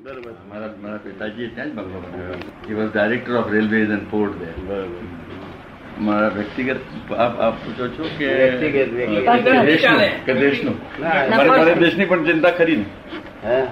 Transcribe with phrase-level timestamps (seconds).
[0.00, 0.32] બરોબર.
[0.48, 4.52] મારા મારા પિતાજી ત્યાં જ બંગલો બનાવ્યો he was director of railways and port there
[4.60, 5.00] બરોબર.
[6.00, 6.84] મારા વ્યક્તિગત
[7.16, 8.28] આપ આપ પૂછો છો કે
[10.36, 10.76] દેશનું?
[11.56, 12.06] મને દેશની?
[12.06, 12.86] પણ ચિંતા ખરી ને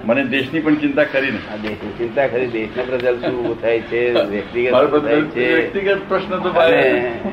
[0.05, 4.01] મને દેશની પણ ચિંતા ખરી ને આ દેશની ચિંતા ખરી દેશના પ્રજા શું થાય છે
[4.29, 6.49] વ્યક્તિગત પ્રશ્ન તો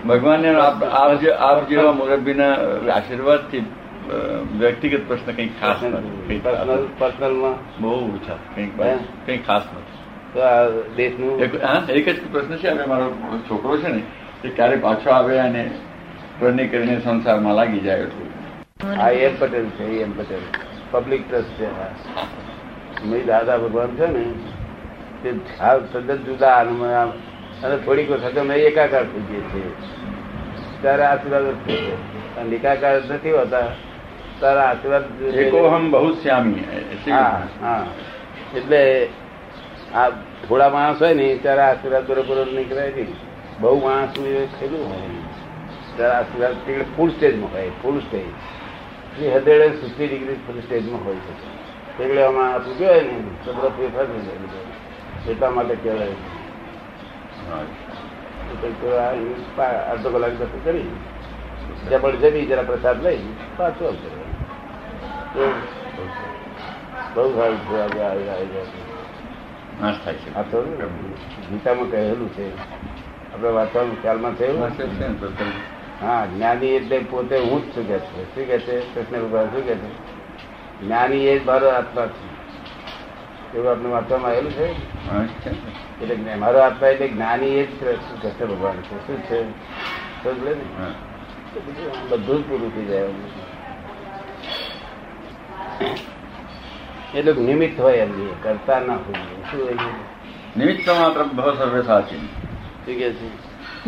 [0.07, 2.53] ભગવાનને આપ જેવા મુરબ્બીના
[2.93, 3.65] આશીર્વાદથી
[4.59, 6.41] વ્યક્તિગત પ્રશ્ન કંઈ ખાસ નથી.
[6.45, 6.89] પર્સનલ.
[6.99, 8.35] પર્સનલમાં બહુ ઓછા.
[8.55, 8.79] કંઈક?
[9.27, 9.99] કંઈ ખાસ નથી.
[10.35, 11.41] તો આ દેશનું?
[11.41, 12.69] હા એક જ પ્રશ્ન છે.
[12.69, 14.03] હવે મારો છોકરો છે ને
[14.45, 15.71] એ ક્યારે પાછો આવે અને
[16.39, 18.29] પ્રણય કરીને સંસારમાં લાગી જાય એટલું.
[19.03, 20.39] આ એમ પટેલ છે એમ પટેલ.
[20.91, 21.69] પબ્લિક ટ્રસ્ટ છે.
[23.07, 24.25] મેં દાદા ભગવાન છે ને
[25.23, 26.57] તે હાવ તદ્દન જુદા
[27.63, 29.73] અને થોડીક વખત અમે એકાકાર થઈ જઈએ છીએ.
[30.83, 33.67] ત્યારે આ થાય નિકાકાર નથી હોતા.
[34.41, 35.05] ત્યારે આશીર્વાદ
[35.43, 35.59] એકો
[35.93, 36.65] બહુ શ્યામી
[37.09, 37.29] હા
[37.61, 37.85] હા
[38.55, 38.81] એટલે
[39.95, 40.09] આ
[40.43, 43.13] થોડા માણસ હોય ને ત્યારે આશીર્વાદ બરોબર નીકળાય નહીં
[43.61, 44.13] બહુ માણસ
[44.57, 45.11] ખેલું હોય.
[45.97, 46.57] ત્યારે આશીર્વાદ
[46.97, 48.27] ફૂલ સ્ટેજમાં હોય ફૂલ સ્ટેજ
[49.21, 51.33] એ હદેડે સિક્સટી ડિગ્રી ફૂલ સ્ટેજમાં હોય છે.
[51.99, 54.63] એટલે આમાં આપણું કહેવાય ને તો બધો ફેરફાર થઈ જાય
[55.31, 56.17] એટલા માટે કહેવાય.
[59.93, 60.87] અડધો કલાક જતું કરી.
[61.87, 63.21] જબડ જમી જરા પ્રસાદ લઈ
[63.57, 64.09] પાછું આવશે
[67.15, 68.65] બહુ સારું છે આવી જાય
[71.49, 72.45] ગીતામાં કહેલું છે
[73.33, 74.61] આપણે વાંચવાનું ખ્યાલમાં થયું
[76.01, 79.65] હા જ્ઞાની એટલે પોતે હું જ છું કે છે શું કે છે કૃષ્ણ ભગવાન શું
[79.65, 79.89] કે છે
[80.81, 82.23] જ્ઞાની એ જ મારો આત્મા છે
[83.55, 84.75] એવું આપણે વાંચવામાં આવેલું છે ને.
[86.03, 89.39] એટલે મારો આત્મા એટલે જ્ઞાની એ જ કૃષ્ણ ભગવાન છે શું છે
[90.25, 90.65] સમજે ને
[92.11, 93.09] બધું જ પૂરું થઈ જાય
[97.15, 99.23] એટલે નિમિત્ત હોય એમની કરતા ના હોય.
[99.49, 99.75] શું હોય
[100.57, 102.21] નિમિત્ત માત્ર ભવ સર્વે સાચી
[102.85, 103.27] શું કે છે?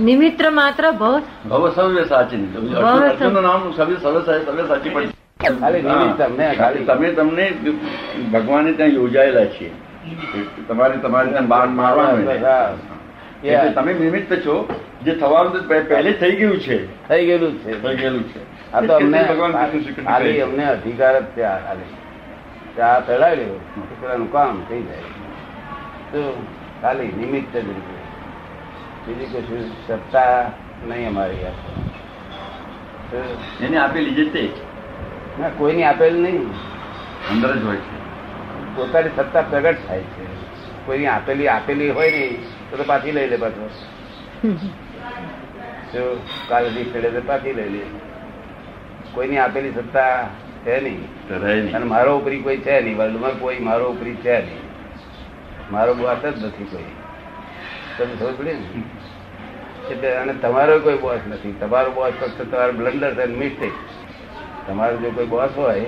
[0.00, 1.14] નિમિત્ત માત્ર ભવ
[1.48, 5.10] ભવ સર્વે સાચી ભવ અર્જુનનું નામ સર્વે સર્વે સર્વે સાચી પણ
[5.56, 7.46] ખાલી નિમિત્ત તમને ખાલી તમે તમને
[8.32, 9.70] ભગવાને ત્યાં યોજાયેલા છીએ.
[10.68, 11.68] તમારે તમારે ત્યાં બાર.
[12.40, 12.95] હા.
[13.44, 14.68] એટલે તમે નિમિત્ત છો
[15.04, 17.08] જે થવાનું પહેલે થઈ ગયું છે.
[17.08, 17.82] થઈ ગયેલું છે.
[17.82, 18.72] થઈ ગયેલું છે.
[18.72, 19.24] આ તો અમને
[20.04, 21.94] ખાલી અમને અધિકાર જ ત્યાં ખાલી
[22.76, 23.60] ચડાવ્યો
[24.00, 24.98] પેલાનું કામ થઈ જાય.
[26.12, 26.46] તો
[26.82, 27.96] ખાલી નિમિત્ત જ રીતે.
[29.06, 30.52] બીજી કશું સત્તા
[30.88, 31.34] નહીં અમારી
[33.64, 34.48] એને આપેલી જે તે.
[35.40, 36.42] ના કોઈની આપેલ નહીં.
[37.30, 37.96] અંદર જ હોય છે.
[38.76, 40.26] પોતાની સત્તા પ્રગટ થાય છે.
[40.86, 42.55] કોઈની આપેલી આપેલી હોય નહીં.
[42.70, 43.68] તો પાછી લઈ લે પાછો.
[45.92, 47.80] જો કાલે દી છેડે તો પાછી લઈ લે.
[49.14, 50.28] કોઈની આપેલી સત્તા
[50.64, 51.72] છે નહીં.
[51.72, 52.96] અને મારો ઉપરી કોઈ છે નહીં.
[52.96, 54.64] વર્લ્ડમાં કોઈ મારો ઉપરી છે નહીં.
[55.70, 56.92] મારો બોસ જ નથી કોઈ.
[57.98, 58.82] તમે ખબર પડી ને?
[59.90, 61.52] એટલે અને તમારો કોઈ બોસ નથી.
[61.60, 63.72] તમારો બોસ ફક્ત તમારો બ્લન્ડર છે મિસ્ટેક.
[64.66, 65.80] તમારો જો કોઈ બોસ હોય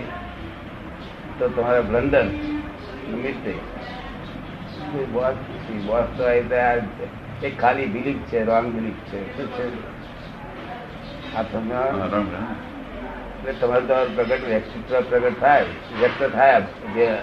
[1.38, 2.24] તો તમારા બ્લન્ડર
[3.22, 3.60] મિસ્ટેક.
[4.92, 5.34] કોઈ બોસ
[5.68, 6.76] નથી બોસ તો આ રીતે આ
[7.42, 9.36] એક ખાલી બિલીફ છે રોંગ બિલીફ છે.
[9.36, 9.64] શું છે?
[11.36, 12.56] આ તમે હા, રામ રામ.
[13.38, 15.62] એટલે તમારે તમારું પ્રગટ વ્યક્તિત્વ પ્રગટ થાય
[16.00, 16.60] વ્યક્ત થાય.
[16.94, 17.18] જે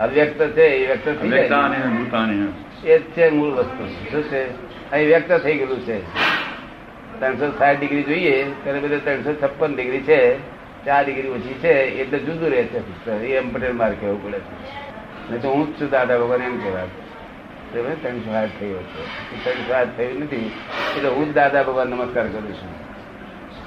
[0.00, 1.48] અવ્યક્ત છે એ વ્યક્ત થઈ જાય.
[2.84, 3.86] એ જ છે મૂળ વસ્તુ.
[4.10, 4.42] શું છે?
[4.90, 5.98] અહીં વ્યક્ત થઈ ગયેલું છે.
[7.20, 10.38] ત્રણસો સાઠ ડિગ્રી જોઈએ ત્યારે બધે ત્રણસો છપ્પન ડિગ્રી છે
[10.84, 13.10] ચાર ડિગ્રી ઓછી છે એટલે જુદું રહે છે.
[13.10, 14.52] એ એમ પટેલ મારે કહેવું પડે છે.
[15.30, 17.01] નહીં તો હું જ છું દાદા ભગવાન એમ કહેવાય.
[17.72, 17.94] બરાબર?
[18.02, 19.44] ત્રણસો થયો છે.
[19.44, 20.52] ત્રણસો આઠ થયું નથી
[20.96, 22.92] એટલે હું દાદા ભગવાન નમસ્કાર કરું છું.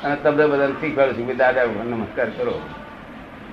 [0.01, 2.61] અને તમને બધાને શીખવાડું છું કે દાદા ભગવાન નમસ્કાર કરો.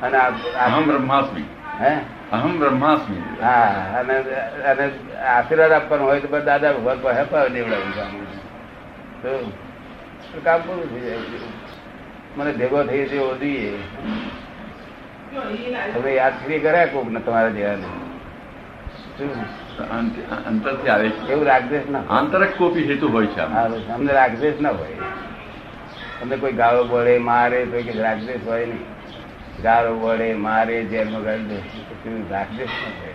[0.03, 1.45] અને અહમ બ્રહ્માસ્મી.
[1.81, 1.97] હે?
[2.33, 3.23] અહમ બ્રહ્માસ્મી.
[3.43, 3.63] હા
[4.01, 4.15] અને
[4.63, 8.21] અને આશીર્વાદ આપવાનો હોય તો દાદા ભગવાન પાસે અપાવે દેવડાવું કામ
[9.23, 11.17] તો કામ પૂરું થઈ જાય.
[12.37, 13.79] મને ભેગો થઈ જવો જોઈએ.
[15.95, 17.83] તમે યાદ ફ્રી કર્યા કોક ને તમારા જેવાને.
[19.19, 19.62] શું?
[20.47, 22.03] અંતરથી આવે છે એવું રાગદેશ ના.
[22.10, 23.41] આંતરક કોપી હેતુ હોય છે.
[23.41, 24.95] અમને રાગદેશ ના હોય.
[26.22, 28.84] અમને કોઈ ગાળો બળે મારે તો કે રાગદેશ હોય નહીં.
[29.63, 31.57] ગાળો બળે મારે જેલમાં ગાળી દે
[32.30, 33.13] રાગદેશ ના હોય?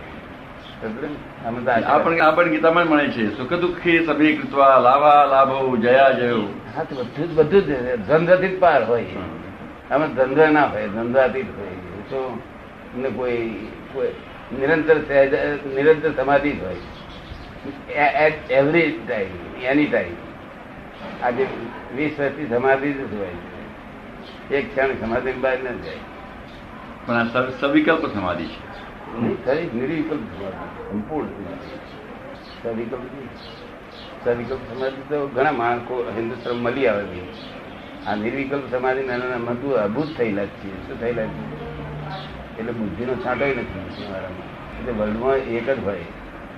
[0.82, 1.86] સમજ્યો ને?
[1.86, 3.36] આ પણ આ પણ ગીતામાં મળે છે.
[3.36, 6.42] સુખ દુઃખી સભી કૃત્વા લાવા લાભો જયા જયો.
[6.76, 9.04] હા તો બધું જ બધું જ ધંધાથી જ પાર હોય.
[9.90, 11.68] અમે ધંધા ના હોય ધંધાથી જ હોય.
[12.10, 12.40] તો
[12.94, 14.08] અમને કોઈ કોઈ
[14.56, 14.96] નિરંતર
[15.74, 16.76] નિરંતર સમાધિ જ હોય.
[17.92, 20.16] At every time any time
[21.22, 21.46] આજે
[21.96, 24.56] વીસ વર્ષથી સમાધિ જ હોય.
[24.56, 25.96] એક ક્ષણ સમાધિ બહાર ન જાય.
[27.06, 28.78] પણ આ સવ- સવિકલ્પ સમાધિ છે.
[29.44, 31.28] ખરી નિર્વિકલ્પ સમાધિ સંપૂર્ણ
[32.62, 33.00] સવિકલ્પ.
[34.24, 37.32] સવિકલ્પ સમાધિ તો ઘણા માણસો હિન્દુસ્તાન મળી આવે છે.
[38.06, 40.88] આ નિર્વિકલ્પ સમાધિ નાના બધું અભૂત થયેલા જ છે.
[40.88, 41.67] શું થયેલા છે?
[42.58, 45.96] એટલે બુદ્ધિનો છાંટો નથી મારામાં એટલે વર્લ્ડમાં એક જ હોય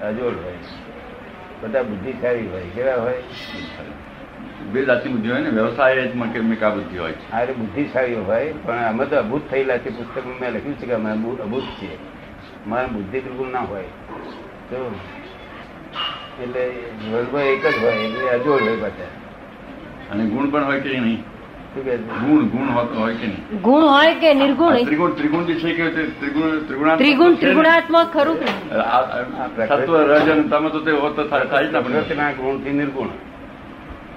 [0.06, 0.54] અજોડ હોય.
[1.62, 2.62] બધા બુદ્ધિશાળી હોય.
[2.62, 3.22] કેવા હોય?
[4.72, 5.50] બે જાતિ બુદ્ધિ હોય ને?
[5.50, 7.12] વ્યવસાય જ માં કે મેં બુદ્ધિ હોય?
[7.12, 10.92] છે આ બુદ્ધિશાળી હોય પણ અમે તો અભૂત થયેલા છે પુસ્તકમાં મેં લખ્યું છે કે
[10.92, 11.98] અમે અભૂ- અભૂત છીએ
[12.66, 13.82] મારા બુદ્ધિ બિલકુલ ના હોય.
[14.70, 14.94] તો
[16.42, 16.70] એટલે
[17.12, 19.08] વર્લ્ડમાં એક જ હોય એટલે અજોડ હોય બધા
[20.10, 21.39] અને ગુણ પણ હોય કે નહીં?
[21.74, 23.60] ગુણ ગુણ હોતો હોય કે નહીં?
[23.62, 24.84] ગુણ હોય કે નિર્ગુણ?
[24.86, 25.84] ત્રિગુણ ત્રિગુણ જે છે કે
[26.20, 26.66] ત્રિગુણ
[26.98, 28.48] ત્રિગુણ ત્રિગુણાત્મક ખરું કે
[29.68, 31.80] સત્વ રજ અને તમ તો તે હોત થાય થાય જ ને.
[31.86, 33.10] પ્રકૃતિના ગુણથી નિર્ગુણ.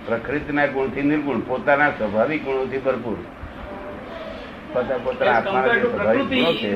[0.08, 1.40] પ્રકૃતિના ગુણથી નિર્ગુણ.
[1.48, 3.20] પોતાના સ્વાભાવિક ગુણોથી ભરપૂર.
[4.74, 6.70] પોતા પોતાના આત્માના જે સ્વાભાવિક ગુણો છે.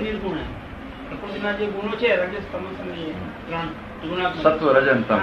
[1.09, 2.77] પ્રકૃતિના જે ગુણો છે રજસ તમસ
[3.49, 3.67] ત્રણ
[4.41, 5.21] સત્વ રજન તમ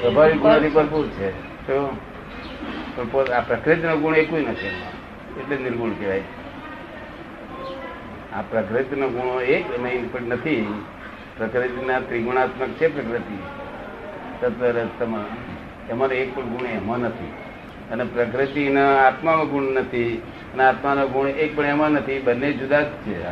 [0.00, 1.28] સ્વાભાવિક ગુણોથી ભરપૂર છે.
[1.66, 1.76] તો
[2.96, 4.66] પણ પોત- આ પ્રકૃતિનો ગુણ એકુય નથી
[5.40, 6.22] એટલે નિર્ગુણ કહેવાય.
[8.34, 10.84] આ પ્રકૃતિનો ગુણો એક નહીં પણ નથી.
[11.38, 13.38] પ્રકૃતિના ત્રિગુણાત્મક છે પ્રકૃતિ.
[14.40, 15.24] તત્વરજતમાં.
[15.88, 17.32] એમાં એક પણ ગુણ એમાં નથી.
[17.90, 20.22] અને પ્રકૃતિના આત્મામાં ગુણ નથી.
[20.54, 22.18] અને આત્માનો ગુણ એક પણ એમાં નથી.
[22.18, 23.24] બંને જુદા જ છે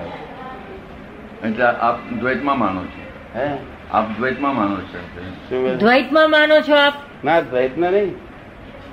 [1.47, 3.03] એટલે આપ દ્વૈતમાં માનો છો?
[3.35, 3.51] હે?
[3.93, 5.77] આપ દ્વૈતમાં માનો છો?
[5.79, 6.95] દ્વૈતમાં માનો છો આપ?
[7.25, 8.32] ના દ્વૈતમાં નહીં.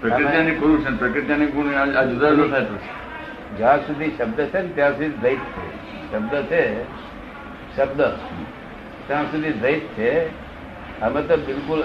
[0.02, 2.60] પ્રકૃતિ પુરુષ અને પ્રકૃતિ ગુણ આ જુદા જુદા
[3.58, 6.12] જ્યાં સુધી શબ્દ છે ને ત્યાં સુધી દ્વૈત છે.
[6.12, 6.84] શબ્દ છે
[7.78, 8.02] શબ્દ.
[9.08, 10.28] ત્યાં સુધી દ્વૈત છે.
[11.02, 11.84] અમે તો બિલકુલ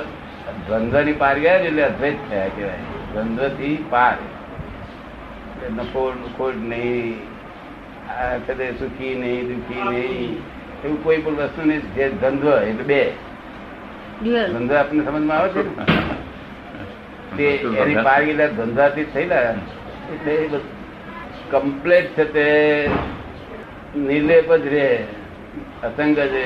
[0.69, 2.79] દ્વંદ્વની પાર ગયા ને એટલે અદ્વૈત થયા કહેવાય.
[3.13, 4.13] દ્વંદ્વથી પાર.
[4.13, 7.19] એટલે નફો ખોટ નહીં.
[8.47, 10.43] કદે સુખી નહીં દુખી નહીં.
[10.85, 13.13] એવું કોઈ પણ વસ્તુ નહીં જે દ્વંદ્વ એટલે બે.
[14.23, 15.77] દ્વંદ્વ આપણને સમજમાં આવે છે?
[15.77, 16.14] ને
[17.37, 17.47] તે
[17.77, 19.55] એની ગયેલા ધંધાથી થયેલા
[20.13, 20.61] એટલે
[21.51, 22.47] કમ્પ્લેટ છે તે
[24.01, 24.87] નિર્લેપ જ રે
[25.83, 26.45] અસંગ જ રે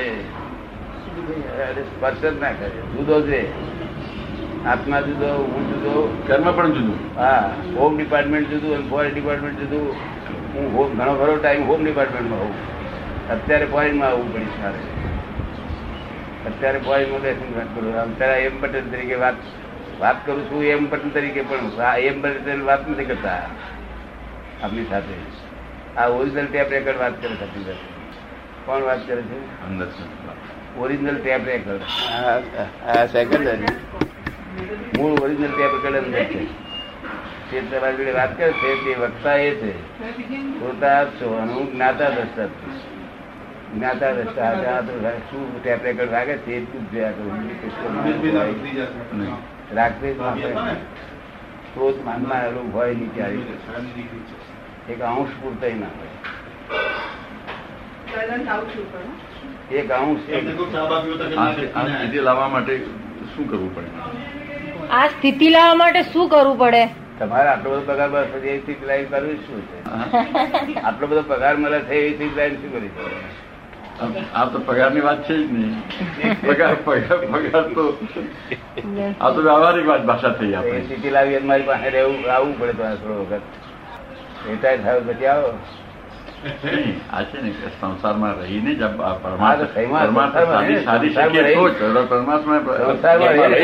[1.89, 3.43] સ્પર્શ જ ના કરે જુદો જ રે
[4.65, 5.93] આત્મા જુદો હું જુદો.
[6.27, 6.99] કર્મ પણ જુદું.
[7.17, 7.41] હા
[7.75, 9.87] હોમ ડિપાર્ટમેન્ટ જુદું અને ફોરેન ડિપાર્ટમેન્ટ જુદું.
[10.53, 12.55] હું હોમ ઘણો ખરો ટાઈમ હોમ ડિપાર્ટમેન્ટમાં હોઉં.
[13.35, 14.81] અત્યારે ફોરેનમાં આવવું પડી મારે.
[16.49, 19.39] અત્યારે ફોરેનમાં વાત કરું અત્યારે એમ પટેલ તરીકે વાત
[20.01, 23.43] વાત કરું છું એમ પટેલ તરીકે પણ આ એમ પટેલ વાત નથી કરતા.
[24.63, 25.15] આપની સાથે.
[26.01, 27.87] આ ઓરિજિનલ ટેપ રેકર્ડ વાત કરે છે આપણી સાથે.
[28.67, 29.67] કોણ વાત કરે છે?
[29.67, 30.03] અંદર છે.
[30.79, 31.83] ઓરિજિનલ ટેપ રેકર્ડ
[32.89, 33.67] આ સેકન્ડરી
[34.99, 36.47] મૂળ ઓરિજિનલ ટેપ રેકર્ડ અંદર છે.
[37.51, 39.75] તે તમારી જોડે વાત કરે છે તે વક્તા એ છે.
[40.59, 42.73] શ્રોતા આપ છો અને હું જ્ઞાતા દ્રષ્ટા છું.
[43.75, 44.93] જ્ઞાતા દ્રષ્ટા આજે આ તો
[45.31, 50.77] શું ટેપ રેકર્ડ વાગે છે એ જ જોયા કરું આપણે
[51.75, 53.57] ક્રોધ માનમાં એલું હોય નહીં ક્યારેય.
[54.89, 56.15] એક અંશ પૂરતા ના હોય.
[59.71, 60.21] એક અંશ
[61.81, 62.75] સ્થિતિ લાવવા માટે
[63.35, 63.89] શું કરવું પડે?
[64.91, 66.83] આ સ્થિતિ લાવવા માટે શું કરવું પડે?
[67.19, 69.79] તમારે આટલો બધો પગાર બસ એવી સ્થિતિ લાઈન કરવી શું છે?
[70.81, 72.91] આટલો બધો પગાર મળે છે એવી સ્થિતિ લાઈન શું કરી
[74.35, 75.83] આ- તો પગારની વાત છે જ નહીં.
[76.47, 77.99] પગાર પગાર પગાર તો
[79.21, 80.81] આ તો વ્યવહારિક વાત ભાષા થઈ આપણે.
[80.83, 83.41] સ્થિતિ લાવી મારી પાસે રહેવું આવવું પડે તો થોડો વખત.
[84.51, 85.49] રિટાયર થયો પછી આવો.
[87.13, 88.83] આ છે ને સંસારમાં રહીને જ
[89.23, 89.79] પરમાત્મા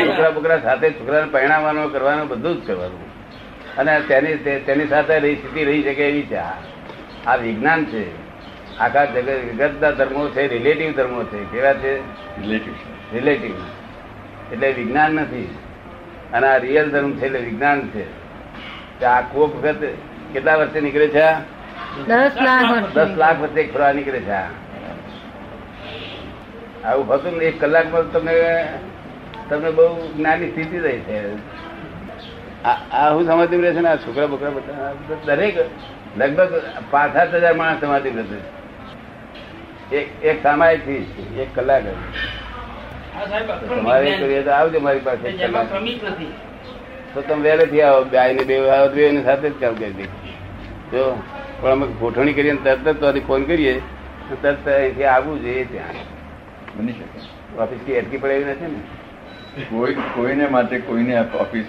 [0.07, 3.15] છોકરા બોકરા સાથે છોકરાને પરિણામવાનું કરવાનું બધું જ કરવાનું.
[3.77, 6.35] અને તેની તેની સાથે રહી સ્થિતિ રહી શકે એવી છે
[7.25, 8.24] આ વિજ્ઞાન છે.
[8.79, 11.43] આખા જગત જગતના ધર્મો છે રિલેટિવ ધર્મો છે.
[11.43, 11.99] કેવા છે?
[12.41, 12.73] રિલેટિવ
[13.13, 13.55] રિલેટિવ
[14.53, 15.57] એટલે વિજ્ઞાન નથી.
[16.33, 19.05] અને આ રિયલ ધર્મ છે એટલે વિજ્ઞાન છે.
[19.05, 19.75] આ કોક વખત
[20.33, 21.31] કેટલા વર્ષે નીકળે છે?
[22.07, 24.65] દસ લાખ દસ વર્ષ લાખ એક નીકળે છે.
[26.83, 28.67] આવું હતું ને એક કલાકમાં તમને
[29.49, 31.35] તમને બહુ જ્ઞાની સ્થિતિ રહી છે.
[32.63, 33.89] આ આ હું સમાધિ રહે છે ને?
[33.89, 34.93] આ છોકરા બોકરા બધા
[35.25, 35.57] દરેક
[36.17, 38.64] લગભગ પાંચ સાત હજાર માણસ સમાધિ રહેશે
[39.91, 41.83] એક એક સામાયિકથી એક કલાક
[43.47, 45.37] તો તમારે કરીએ તો આવજો મારી પાસે
[47.13, 50.03] તો તમે વહેલેથી આવો બે ને બે આવો બે એની સાથે જ કામ કરી દે
[50.91, 51.23] જો
[51.61, 53.81] પણ અમે ગોઠવણી કરીએ ને તરત જ તો ફોન કરીએ.
[54.29, 55.93] તો તરત અહીંથી આવવું જોઈએ ત્યાં.
[56.77, 57.61] બની શકે.
[57.61, 59.63] ઓફિસથી અટકી પડે એવી નથી ને?
[59.63, 61.65] કોઈ કોઈને માટે કોઈને ઓફિસ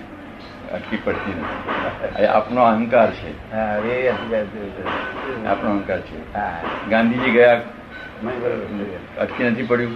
[0.72, 2.26] અટકી પડતી નથી.
[2.26, 3.52] આપનો અહંકાર છે.
[3.52, 5.44] હા એ અટકી છે.
[5.46, 6.34] આપણો અહંકાર છે.
[6.34, 6.60] હા.
[6.90, 7.60] ગાંધીજી ગયા.
[9.18, 9.92] અટકી નથી પડ્યું?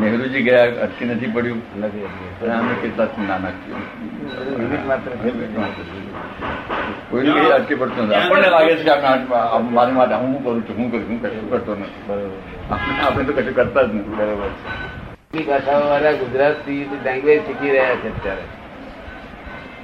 [0.00, 1.62] નહેરુજી ગયા અટકી નથી પડ્યું?
[1.80, 2.06] નથી.
[2.82, 3.48] કેટલા નાના.
[7.10, 8.14] કોઈને કઈ અટકી પડતો નથી.
[8.14, 11.50] આપણને લાગે છે કે આપણે મારી માટે હું કરું છું હું કરું છું, હું કશું
[11.50, 12.02] કરતો નથી.
[12.06, 12.74] બરોબર.
[12.74, 14.14] આપણે આપણે તો કશું કરતા જ નથી.
[14.14, 15.46] બરોબર છે.
[15.46, 18.65] ભાષાઓ વાળા ગુજરાતી લેંગ્વેજ શીખી રહ્યા છે અત્યારે.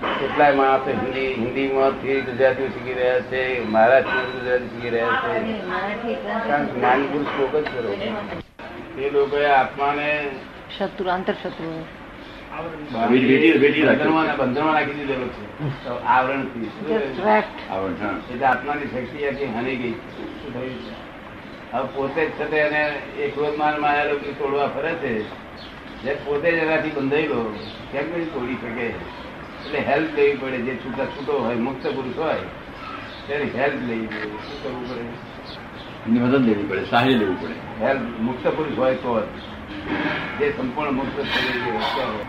[0.02, 5.40] કેટલાય માણસો હિન્દી હિન્દીમાંથી ગુજરાતી શીખી રહ્યા છે મહારાષ્ટ્રમાં ગુજરાતી શીખી રહ્યા છે.
[6.48, 7.90] કારણ કે જ્ઞાની પુરુષ લોકો જ કરો
[9.02, 10.08] એ લોકોએ આત્માને
[10.78, 11.72] શત્રુ આંતર શત્રુ
[21.94, 22.82] પોતે જ છતાં એને
[23.18, 25.12] એક ક્રોધમાન માયા લોકો તોડવા ફરે છે.
[26.02, 27.40] જે પોતે જ એનાથી બંધાયેલો
[27.92, 28.88] કેમ નહીં તોડી શકે?
[29.66, 30.56] એટલે હેલ્પ લેવી પડે.
[30.56, 32.34] જે છૂટા છૂટો હોય મુક્ત પુરુષ હોય
[33.26, 34.22] ત્યારે હેલ્પ લેવી પડે.
[34.22, 35.00] શું કરવું પડે?
[36.10, 37.84] એની મદદ લેવી પડે સહાય લેવી પડે.
[37.84, 39.28] હેલ્પ મુક્ત પુરુષ હોય તો જ.
[40.56, 42.24] સંપૂર્ણ મુક્ત થઈ હોય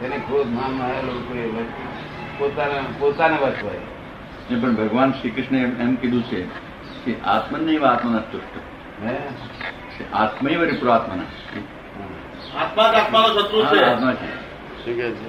[0.00, 1.64] તેને ક્રોધ માન માયા કોઈ
[2.38, 3.74] પોતાના પોતાના વશ હોય.
[4.50, 6.44] એ પણ ભગવાન શ્રી કૃષ્ણે એમ- એમ કીધું છે
[7.04, 8.56] કે આત્મનૈવ આત્મના તુષ્ટ.
[9.06, 9.16] હે?
[10.12, 11.22] આત્મૈવ પુરાત્મના.
[12.60, 13.84] આત્મા જ આત્માનો શત્રુ છે.
[13.84, 14.43] આત્મા છે.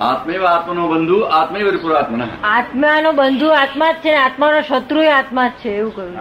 [0.01, 3.11] આત્મૈવ આત્મનો બંધુ આત્મૈવ પુરાત્મના આત્માનો.
[3.11, 6.15] બંધુ આત્મા જ છે ને આત્માનો શત્રુ એ આત્મા જ છે એવું કહ્યું.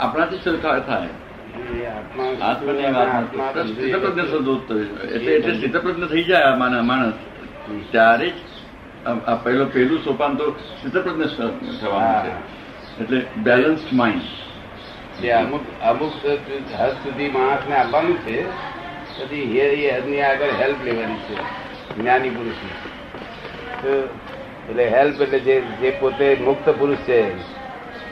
[0.00, 1.08] આપણાથી સરકાર થાય.
[5.14, 7.12] એટલે સ્થિતપ્રજ્ઞ થઈ જાય માણસ
[7.90, 8.32] ત્યારે જ
[9.44, 11.24] પહેલો પહેલું સોપાન તો સ્થિતપ્રજ્ઞ
[11.80, 12.32] થવાનું છે.
[13.02, 14.24] એટલે બેલેન્સ્ડ માઇન્ડ
[15.22, 16.12] જે અમુક અમુક
[16.80, 18.36] હદ સુધી માણસને આપવાનું છે
[19.16, 21.69] પછી આગળ હેલ્પ લેવાની છે.
[21.96, 22.54] જ્ઞાની પુરુષ
[24.70, 27.36] એટલે હેલ્પ એટલે જે જે પોતે મુક્ત પુરુષ છે.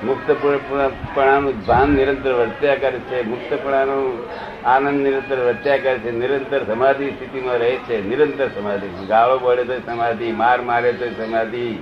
[0.04, 3.26] મુક્તપણાનું ભાન નિરંતર વર્ત્યા કરે છે.
[3.26, 4.28] મુક્તપણાનું
[4.68, 6.10] આનંદ નિરંતર વર્ત્યા કરે છે.
[6.10, 8.08] નિરંતર સમાધિ સ્થિતિમાં રહે છે.
[8.08, 9.06] નિરંતર સમાધિ.
[9.06, 11.74] ગાળો પડે તો સમાધિ માર મારે તો સમાધિ.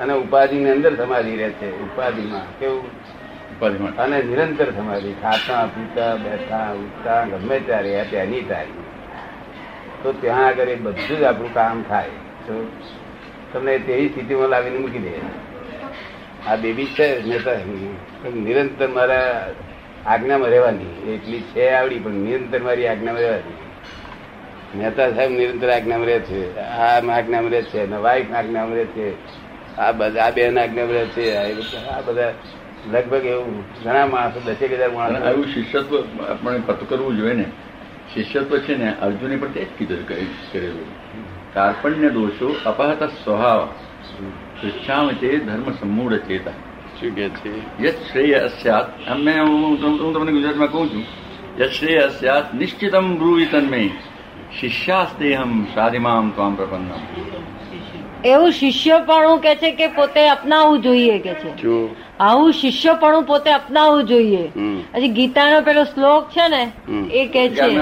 [0.00, 1.82] અને ઉપાધિની અંદર સમાધિ રહે છે.
[1.82, 3.96] ઉપાધિમાં કેવું?
[3.96, 5.12] અને નિરંતર સમાધિ.
[5.22, 8.95] ખાતા પીતા બેઠા ઉઠતા ગમે ત્યારે એની ટાઈમ
[10.02, 12.14] તો ત્યાં આગળ એ બધું જ આપણું કામ થાય.
[13.52, 15.12] તમને તેવી સ્થિતિમાં લાવીને મૂકી દે.
[16.48, 17.06] આ બેબી છે
[18.46, 19.30] નિરંતર મારા
[20.06, 20.94] આજ્ઞામાં રહેવાની.
[21.14, 23.58] એટલી છે આવડી, પણ નિરંતર મારી આજ્ઞામાં રહેવાની.
[24.74, 29.08] મહેતા સાહેબ નિરંતર આજ્ઞામાં રહે છે આ આજ્ઞામાં રહે છે અને વાઈફ આજ્ઞામાં રહે છે,
[29.78, 31.24] આ બધા, આ બેન આજ્ઞામાં રહે છે,
[31.88, 32.32] આ બધા
[32.92, 35.12] લગભગ એવું ઘણા માણસો, દસેક હજાર માણસ.
[35.12, 35.92] માણસો આવું શિષ્યત્વ
[36.30, 37.46] આપણે પતું કરવું જોઈએ ને.
[38.14, 40.86] શિષ્યત્વ છે ને અર્જુને પણ તે જ કીધું કરેલું.
[41.54, 43.74] કાર્પણ્ય દોષો અપહત સ્વભાવ.
[44.60, 46.50] શિક્ષામ છે ધર્મ સમૂળ ચેતા.
[47.00, 47.84] શું કે છે?
[47.84, 51.04] યત શ્રેય સ્યાત અમે હું તમને ગુજરાતમાં કહું છું.
[51.60, 53.90] યત શ્રેય સ્યાત નિશ્ચિતમ બ્રુવી તન્મે
[54.60, 57.55] શિષ્યાસ્તેહમ સાધિમામ ત્વામ પ્રપન્નમ.
[58.26, 61.62] એવું શિષ્યપણું કે છે કે પોતે અપનાવવું જોઈએ કે છે.
[62.20, 64.48] આવું શિષ્યપણું પોતે અપનાવવું જોઈએ.
[64.94, 66.72] હજી ગીતાનો પેલો શ્લોક છે ને.
[67.10, 67.76] એ કે છે.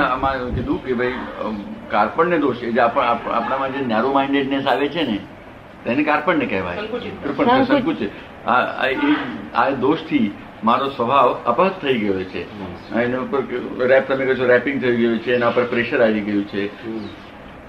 [0.54, 1.12] કીધું કે ભાઈ
[1.44, 1.56] અમ,
[1.90, 5.18] કાર્પણ્ય દોષ આપ- આપણામાં જે નેરો માઇન્ડેડનેસ આવે છે ને
[5.84, 6.76] તેને કાર્પણ્ય કહેવાય.
[7.64, 8.10] સંકુચિત.
[9.54, 10.34] આ દોષથી
[10.64, 12.42] મારો સ્વભાવ અપહત થઈ ગયો છે.
[13.00, 13.42] એના ઉપર
[13.86, 16.86] રેપ તમે કહો છો રેપિંગ થઈ ગયું છે એના પર પ્રેશર આવી ગયું છે.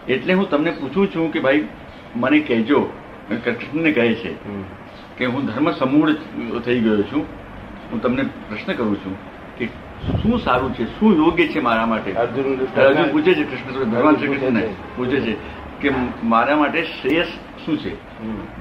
[0.07, 1.67] એટલે હું તમને પૂછું છું કે ભાઈ
[2.15, 2.79] મને કહેજો.
[3.43, 4.31] કૃષ્ણને કહે છે
[5.17, 6.13] કે હું ધર્મ સમૂળ
[6.65, 7.23] થઈ ગયો છું.
[7.91, 9.15] હું તમને પ્રશ્ન કરું છું
[9.57, 9.65] કે
[10.21, 10.85] શું સારું છે?
[10.99, 12.11] શું યોગ્ય છે મારા માટે?
[12.13, 14.63] અર્જુન પૂછે છે કૃષ્ણ ભગવાન શ્રી કૃષ્ણને
[14.95, 15.33] પૂછે છે
[15.81, 15.91] કે
[16.23, 17.31] મારા માટે શ્રેયસ
[17.65, 17.93] શું છે.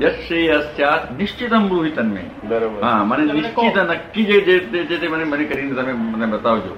[0.02, 2.24] યશ શ્રેયસ્યાત નિશ્ચિતમ બ્રુહિ તન્મે.
[2.82, 4.40] હા મને નિશ્ચિત નક્કી જે
[4.90, 6.72] જે તે મને મને કરીને તમે મને બતાવજો.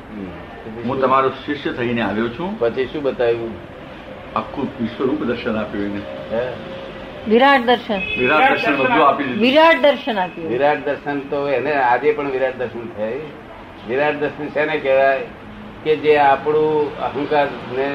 [0.84, 2.58] હું તમારો શિષ્ય થઈને આવ્યો છું.
[2.58, 3.52] પછી શું બતાવ્યું?
[4.36, 6.02] આખું વિશ્વરૂપ દર્શન આપ્યું એને
[7.26, 12.08] વિરાટ દર્શન વિરાટ દર્શન બધું આપી દીધું વિરાટ દર્શન આપ્યું વિરાટ દર્શન તો એને આજે
[12.12, 13.24] પણ વિરાટ દર્શન થાય
[13.88, 15.26] વિરાટ દર્શન શેને કહેવાય
[15.84, 17.88] કે જે આપણું અહંકાર ને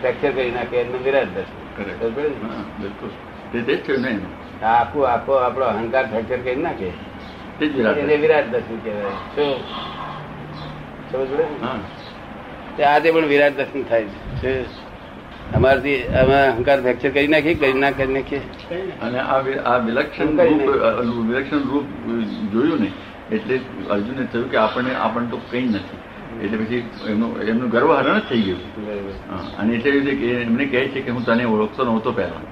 [0.00, 2.52] ફ્રેક્ચર કરી નાખે એને વિરાટ દર્શન ને?
[2.78, 3.10] બિલકુલ
[3.82, 4.14] છે ને
[4.68, 6.90] આખું આખો આપણો અહંકાર ફ્રેક્ચર કરી નાખે
[7.58, 9.54] તે જ વિરાટ એને વિરાટ દર્શન કહેવાય શું
[11.10, 11.78] સમજ પડે હા
[12.76, 14.06] તે આજે પણ વિરાટ દર્શન થાય
[14.40, 14.52] છે
[15.52, 18.40] અમારાથી અમે અહંકાર ફ્રેક્ચર કરી નાખીએ કરી ના કરી નાખીએ.
[19.02, 21.86] અને આ આ વિલક્ષણ રૂપ વિલક્ષણ રૂપ
[22.52, 22.90] જોયું ને
[23.32, 23.60] એટલે
[23.90, 25.98] અર્જુને થયું કે આપણને આપણને તો કંઈ નથી.
[26.42, 28.60] એટલે પછી એમનું એમનું ગર્વ હરણ જ થઈ ગયું.
[29.58, 32.44] અને એટલે એવું છે કે એમને કહે છે કે હું તને ઓળખતો નહોતો પહેલા.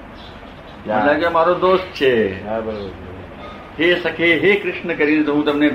[0.97, 2.13] એટલે કે મારો દોસ્ત છે.
[3.77, 5.69] હા સખે હે કૃષ્ણ કરીને હું તમને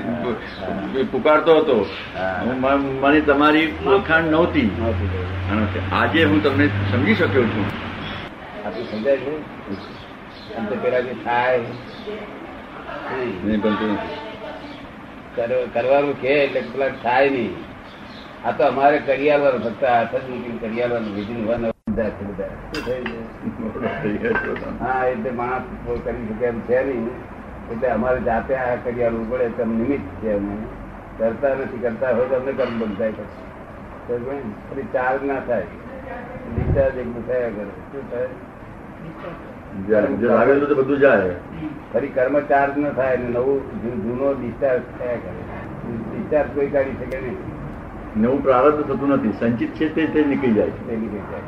[1.11, 1.85] પુકારતો હતો.
[2.17, 2.43] હા.
[2.43, 4.69] હું મ- મને તમારી ઓળખાણ નહોતી.
[5.91, 7.65] આજે હું તમને સમજી શક્યો છું.
[8.91, 9.17] સમજાય
[10.83, 11.59] પેલા જે થાય.
[15.73, 17.55] કરવાનું કે એટલે પેલા થાય નહીં.
[18.47, 21.65] આ તો અમારે કરિયાલવાનું ફક્ત હાથ જ મૂકીને કરિયાલવાનું વિધિન વન
[24.79, 25.63] હા એટલે માણસ
[26.03, 27.09] કરી શકે એમ છે નહીં.
[27.71, 30.55] એટલે અમારે જાતે આ કરિયાલવું પડે તેમ નિમિત્ત છે અમે.
[31.17, 34.53] કરતા નથી કરતા હોય તો અમને કર્મ બંધ થાય પછી.
[34.69, 35.61] પછી ચાર્જ ના થાય.
[36.55, 37.65] ડિસ્ચાર્જ એકલું થયા કરે.
[37.65, 38.27] શું થાય?
[40.73, 41.29] બધું જાય.
[41.93, 45.43] ફરી કર્મ ચાર્જ ન થાય અને નવું જૂનો ડિસ્ચાર્જ થયા કરે.
[46.11, 47.37] ડિસ્ચાર્જ કોઈ કાઢી શકે નહીં.
[48.21, 49.33] નવું પ્રારબ્ધ થતું નથી.
[49.39, 50.87] સંચિત છે તે તે નીકળી જાય છે.
[50.87, 51.41] તે નીકળી જાય.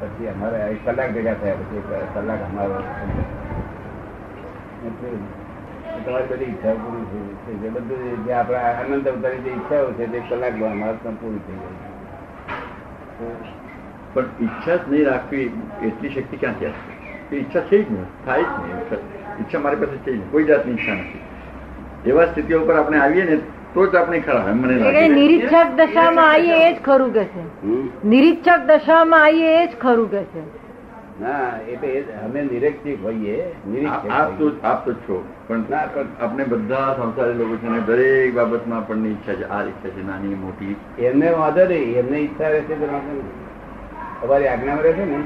[0.00, 1.82] પછી અમારે કલાક ભેગા થયા પછી
[2.14, 2.82] કલાક અમારો
[6.06, 7.68] તમારી બધી ઈચ્છાઓ પૂરી થઈ છે.
[7.70, 11.76] બધું જે આપણા આનંદ અવતારી જે ઈચ્છાઓ છે તે કલાકમાં અમારે પણ પૂરી થઈ ગઈ
[14.14, 15.50] પણ ઈચ્છા જ નહીં રાખવી
[15.82, 18.76] એટલી શક્તિ ક્યાંથી એ ઈચ્છા છે જ નહીં થાય જ નહીં.
[18.76, 20.30] ઈચ્છા- ઈચ્છા મારી પાસે છે નહીં.
[20.30, 21.18] કોઈ જાતની ઈચ્છા નથી.
[22.10, 23.36] એવા સ્થિતિઓ ઉપર આપણે આવીએ ને
[23.74, 24.44] તો જ આપણે ખરા.
[24.52, 27.66] મને લાગે નિરીક્ષક દશામાં આવીએ એ જ ખરું કે છે?
[28.08, 30.67] નિરીક્ષક દશામાં આવીએ એ જ ખરું કે છે.
[31.18, 33.36] ના એટલે અમે નિરીક્ષક હોઈએ
[34.12, 35.16] આપ તો આપ તો છો
[35.48, 39.46] પણ ના, પણ- આપણે બધા સંસારી લોકો છે દરેક બાબતમાં આપણને ઈચ્છા છે.
[39.48, 40.76] આ ઈચ્છા છે નાની મોટી.
[41.02, 42.86] એમને વાંધો નહીં એમને ઈચ્છા રહેશે તો
[44.22, 45.18] અમારી આજ્ઞામાં રહેશે ને?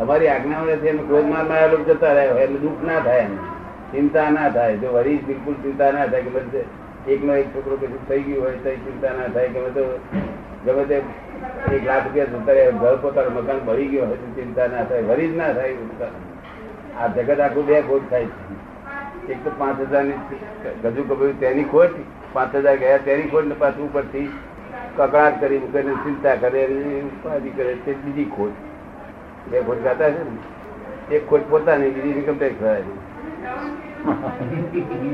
[0.00, 3.34] અમારી આજ્ઞામાં રહેશે એમ ક્રોધમાનમાં લોકો જતા રહે એટલે દુઃખ ના થાય એમ
[3.92, 4.76] ચિંતા ના થાય.
[4.78, 6.62] જો વરી બિલકુલ ચિંતા ના થાય કે બધે
[7.08, 9.84] એકનો એક છોકરો કશું થઈ ગયું હોય તો ચિંતા ના થાય કે બધો
[10.64, 10.96] ગમે તે
[11.76, 15.34] એક લાખ રૂપિયા જતા ઘર પોતાનું મકાન ભરી ગયો હોય ચિંતા ના થાય ભરી જ
[15.40, 15.74] ના થાય
[17.00, 18.32] આ જગત આખું બે ખોટ થાય છે.
[19.32, 20.18] એક તો પાંચ હજારની
[20.82, 21.94] ગજુ કબડ્યું તેની ખોટ.
[22.32, 24.28] પાંચ હજાર ગયા, તેની ખોટ ને પાછું ઉપરથી
[24.96, 26.62] કકડાટ કરી મૂકે ચિંતા કરે
[27.00, 28.54] ઉપાધિ કરે તે બીજી ખોટ.
[29.50, 30.34] બે ખોટ ગાતા છે ને?
[31.16, 32.84] એક ખોટ પોતાની, બીજી ઇન્કમ ટેક્સ ભરાય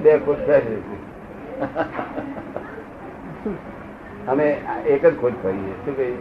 [0.04, 0.96] બે ખોટ થાય છે.
[4.28, 4.46] અમે
[4.86, 5.74] એક જ ખોજ કરીએ.
[5.84, 6.16] શું કહીએ?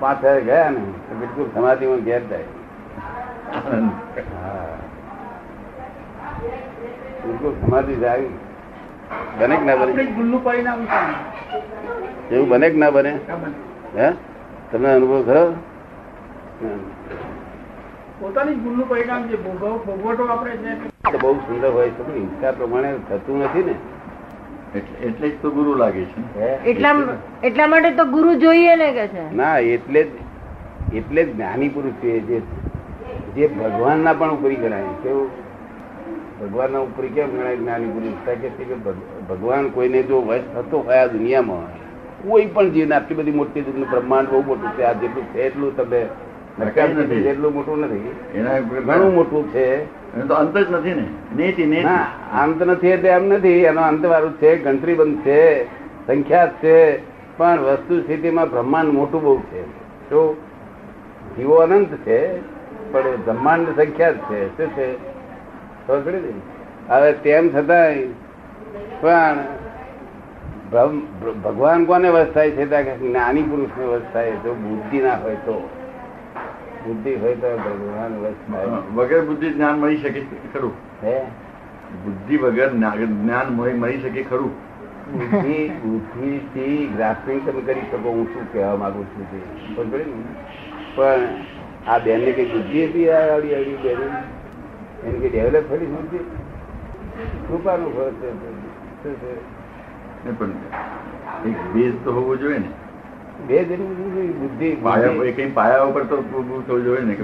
[0.00, 0.82] પાંચ હજાર ગયા ને?
[1.08, 2.48] તો બિલકુલ સમાધિમાં ઘેર જાય.
[7.24, 8.28] બિલકુલ સમાધિ જાય.
[9.38, 9.92] બને કે ના બને?
[12.30, 13.12] એવું બને કે ના બને?
[13.96, 14.08] હે?
[14.72, 15.44] તમને અનુભવ ખરો
[18.20, 20.54] પોતાની ભૂલનું પરિણામ છે ભોગવટો આપણે
[21.22, 22.02] બહુ સુંદર હોય છે.
[22.14, 23.74] હિંસા પ્રમાણે થતું નથી ને.
[24.74, 26.94] એટલે જ તો ગુરુ લાગે છે એટલા
[27.42, 29.24] એટલા માટે તો ગુરુ જોઈએ ને કે છે?
[29.34, 30.08] ના એટલે જ
[30.94, 32.42] એટલે જ જ્ઞાની પુરુષ છે જે
[33.36, 34.94] જે ભગવાનના પણ ઉપરી ગણાય.
[35.02, 35.28] કેવું?
[36.40, 38.74] ભગવાનના ઉપરી કેમ ગણાય જ્ઞાની પુરુષ કે છે કે
[39.28, 41.66] ભગવાન કોઈને જો વશ થતો હોય આ દુનિયામાં
[42.28, 44.82] કોઈ પણ જીવને આટલી બધી મોટી દુનિયા બ્રહ્માંડ બહુ મોટું છે.
[44.84, 46.00] આ જેટલું છે એટલું તમે
[47.22, 48.10] જેટલું મોટું નથી.
[48.86, 49.66] ઘણું મોટું છે.
[50.28, 51.06] તો અંત જ નથી ને.
[51.36, 51.86] નેતિ નેતિ
[52.40, 53.48] અંત નથી એટલે એમ નથી.
[53.48, 55.64] એનો અંત વાળું છે ગણતરી બંધ છે
[56.06, 56.76] સંખ્યા છે,
[57.36, 59.62] પણ વસ્તુ સ્થિતિમાં બ્રહ્માંડ મોટું બહુ છે.
[60.10, 60.36] તો
[61.36, 62.20] જીવો અનંત છે,
[62.92, 64.40] પણ બ્રહ્માંડ સંખ્યા છે.
[64.56, 64.88] શું છે?
[66.88, 68.02] હવે તેમ છતાંય
[69.00, 69.38] પણ
[71.44, 72.64] ભગવાન કોને વશ થાય છે?
[72.98, 75.56] જ્ઞાની પુરુષને વશ થાય જો બુદ્ધિ ના હોય તો.
[76.86, 78.66] બુદ્ધિ હોય તો ભગવાન વશ થાય.
[78.94, 80.20] વગર બુદ્ધિ જ્ઞાન મળી શકે
[80.52, 80.72] ખરું.
[81.02, 81.20] હે?
[82.04, 84.52] બુદ્ધિ વગર જ્ઞાન મળી શકે ખરું.
[85.12, 89.40] બુદ્ધિ ગ્રાસ્પિંગ તમે કરી શકો હું શું કહેવા માંગુ છું તે?
[90.94, 91.18] પણ
[91.88, 93.98] આ બેન ને કઈ બુદ્ધિ હતી આવડી આવડી બેન
[95.06, 96.18] એને કઈ ડેવલપ થયેલી બુદ્ધિ?
[97.48, 99.34] કૃપાનું ફળ છે.
[100.38, 100.50] પણ
[101.46, 102.68] એક બેઝ તો હોવો જોઈએ ને.
[103.40, 103.58] બે
[104.36, 106.02] બુદ્ધિ પાયા ઉપર
[106.66, 107.22] તો જોઈએ ને કે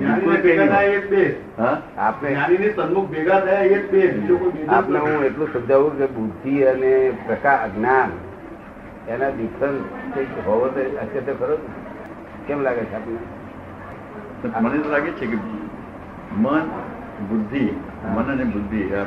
[1.98, 4.02] આપણે સન્મુખ ભેગા થયા એ બે.
[4.10, 6.92] બીજું કોઈ બીજું આપને હું એટલું સમજાવું કે બુદ્ધિ અને
[7.26, 8.10] પ્રકાશ જ્ઞાન
[9.08, 11.56] એના ડિફરન્સ કંઈક હોવો તો હશે ખરો
[12.46, 15.36] કેમ લાગે છે આપણે મને તો લાગે છે કે
[16.36, 16.64] મન
[17.28, 17.64] બુદ્ધિ
[18.08, 19.06] મન અને બુદ્ધિ આ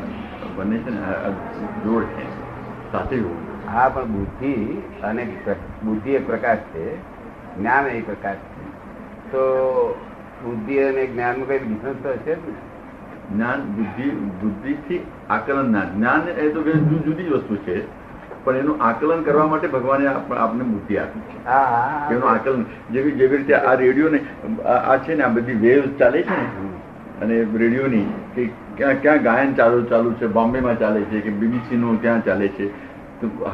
[0.55, 1.01] બંને છે ને
[1.83, 2.25] જોડ છે
[2.91, 4.53] સાથે હોવું હા પણ બુદ્ધિ
[5.03, 5.23] અને
[5.84, 6.86] બુદ્ધિ એ પ્રકાશ છે
[7.58, 8.65] જ્ઞાન એ પ્રકાશ છે.
[9.32, 9.43] તો
[10.43, 12.53] બુદ્ધિ અને જ્ઞાનમાં કઈ ડિફરન્સ તો હશે ને?
[13.32, 14.08] જ્ઞાન બુદ્ધિ
[14.41, 16.60] બુદ્ધિથી આકલન ના જ્ઞાન એ તો
[17.05, 17.75] જુદી જ વસ્તુ છે
[18.45, 21.38] પણ એનું આકલન કરવા માટે ભગવાને આપ- આપને બુદ્ધિ આપી છે.
[22.10, 24.19] એનું આકલન જેવી જેવી રીતે આ રેડિયો ને
[24.65, 26.47] આ છે ને આ બધી વેવ ચાલે છે ને?
[27.21, 28.05] અને રેડિયોની
[28.36, 28.43] કે
[28.75, 32.71] ક્યાં ક્યાં ગાયન ચાલુ ચાલુ છે બોમ્બેમાં ચાલે છે કે બીબીસી નું ક્યાં ચાલે છે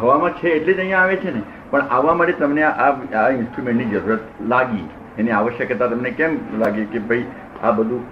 [0.02, 1.42] હવામાં છે એટલે જ અહીંયા આવે છે ને.
[1.70, 4.86] પણ આવવા માટે તમને આ આ ઇન્સ્ટ્રુમેન્ટની જરૂરત લાગી.
[5.18, 7.26] એની આવશ્યકતા તમને કેમ લાગી કે ભાઈ
[7.64, 8.04] આ બધું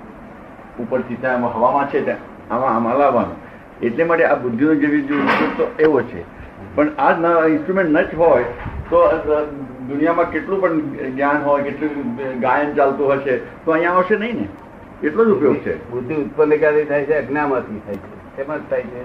[0.80, 3.38] ઉપરથી ત્યાં હવામાં છે ત્યાં આમાં આમાં લાવવાનું.
[3.82, 6.26] એટલે માટે આ બુદ્ધિનો જેવી જો ઉપયોગ તો એવો છે.
[6.76, 8.44] પણ આ ઇન્સ્ટ્રુમેન્ટ ન જ હોય
[8.90, 8.98] તો
[9.90, 10.82] દુનિયામાં કેટલું પણ
[11.16, 14.48] જ્ઞાન હોય કેટલું ગાયન ચાલતું હશે તો અહીંયા આવશે નહીં ને.
[15.08, 15.74] એટલો જ ઉપયોગ છે.
[15.92, 17.18] બુદ્ધિ ઉત્પન્ન ક્યાંથી થાય છે?
[17.18, 18.22] અજ્ઞામાંથી થાય છે.
[18.36, 19.02] શેમાં થાય છે?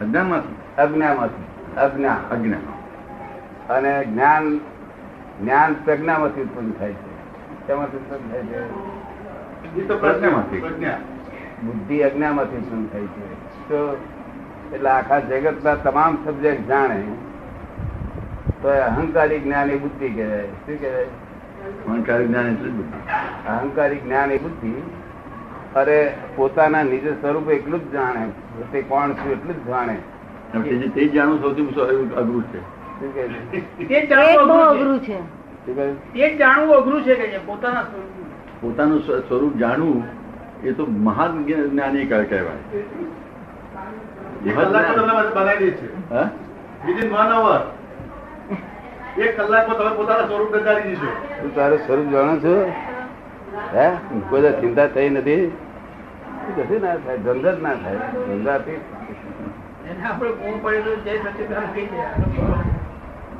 [0.00, 0.56] અજ્ઞામાંથી.
[0.78, 1.47] અજ્ઞામાંથી.
[1.78, 2.16] અજ્ઞા.
[2.30, 4.58] અજ્ઞાન અને જ્ઞાન
[5.40, 7.66] જ્ઞાન પ્રજ્ઞામાંથી ઉત્પન્ન થાય છે.
[7.66, 10.00] તેમાંથી ઉત્પન્ન થાય છે?
[10.00, 10.60] પ્રજ્ઞામાંથી.
[11.62, 13.34] બુદ્ધિ અજ્ઞામાંથી ઉત્પન્ન થાય છે.
[13.68, 13.96] તો
[14.74, 17.02] એટલે આખા જગતના તમામ સબ્જેક્ટ જાણે
[18.62, 20.42] તો એ અહંકારી જ્ઞાન એ બુદ્ધિ કહેવાય.
[20.42, 21.04] શું કહેવાય?
[21.88, 22.98] અહંકારી જ્ઞાન એટલે બુદ્ધિ.
[23.48, 24.82] અહંકારી જ્ઞાન એ બુદ્ધિ.
[25.76, 29.96] અરે પોતાના નિજ સ્વરૂપ એટલું જ જાણે પોતે કોણ છું એટલું જ જાણે.
[30.94, 31.62] તે જાણવું સૌથી
[32.16, 32.60] અઘરું છે?
[33.88, 35.08] તે જાણવું?
[36.14, 37.82] તે જાણવું કે પોતાના
[39.28, 39.56] સ્વરૂપ.
[39.56, 40.02] જાણવું
[40.62, 42.60] એ તો મહાન જ્ઞાની કહેવાય?
[46.86, 47.60] વિધિન વન અવર
[49.18, 51.06] એક કલાકમાં તમે પોતાના સ્વરૂપ નકારી દીધો.
[51.42, 52.72] તું તારું સ્વરૂપ જાણો છો?
[53.74, 53.88] હે?
[54.30, 55.52] કોઈ ચિંતા થઈ નથી.
[56.78, 57.18] ના થાય?
[57.18, 57.96] ધંધા જ ના થાય.
[58.28, 58.80] ધંધાથી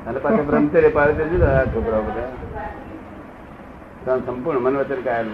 [0.07, 2.29] અને પાછા બ્રહ્મચર્ય પાડે તો જુદા છોકરાઓ બધા.
[4.27, 5.27] સંપૂર્ણ મન વચન કાયમ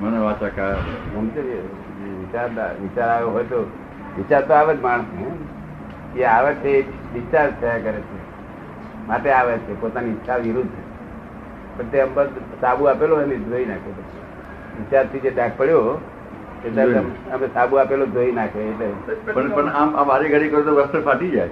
[0.00, 0.70] મને વાચા કા
[1.12, 1.58] બ્રહ્મચર્ય
[2.20, 2.48] વિચાર
[2.82, 3.60] વિચાર આવ્યો હોય તો
[4.16, 5.04] વિચાર તો આવે જ માણસ
[6.16, 6.72] એ આવે છે
[7.14, 8.18] વિચાર થયા કરે છે.
[9.08, 10.76] માટે આવે છે પોતાની ઈચ્છા વિરુદ્ધ.
[11.76, 12.26] પણ તે અંબર
[12.60, 14.22] સાબુ આપેલો હોય ને ધોઈ નાખે પછી.
[14.78, 16.00] વિચારથી જે ડાક પડ્યો
[16.66, 18.86] એટલે અમે- સાબુ આપેલો ધોઈ નાખે એટલે.
[19.32, 21.48] પણ પણ આમ આ વારે ઘડી કરો તો વસ્ત્ર ફાટી જાય.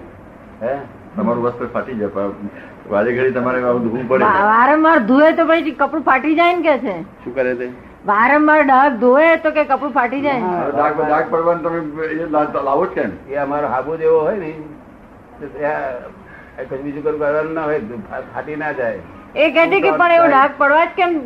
[0.63, 0.75] હે?
[1.17, 2.29] તમારું વસ્ત્ર ફાટી જાય
[2.91, 4.25] વારે ઘડી તમારે આવું ધોવું પડે.
[4.25, 7.03] વારંવાર ધોવે તો પછી કપડું ફાટી જાય ને કે છે?
[7.03, 7.69] શું કરે છે?
[8.07, 10.41] વારંવાર ડાઘ ધોવે તો કે કપડું ફાટી જાય?
[10.77, 13.11] દાગ દાગ પડવાનું તમે એ લાવો જ કેમ?
[13.31, 14.55] એ અમારો હાબુ જેવો હોય ને.
[16.59, 17.81] કશું બીજું કઈ કરવાનું ના હોય
[18.35, 18.99] ફાટી ના જાય.
[19.37, 21.17] એ કહેતી કે પણ એવું ડાઘ પડવા જ કેમ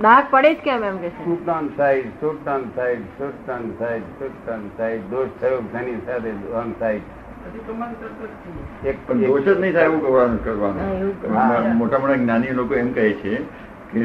[0.00, 2.44] ડાઘ પડે જ કેમ એમ કે છે side shoot
[2.76, 7.00] side shoot side shoot side દોષ થયો ધની સાથે ઓન સાઈડ
[9.08, 11.78] પણ દોષ જ નહીં થાય એવું કરવાનું.
[11.78, 13.34] મોટા મોટા જ્ઞાની લોકો એમ કહે છે
[13.92, 14.04] કે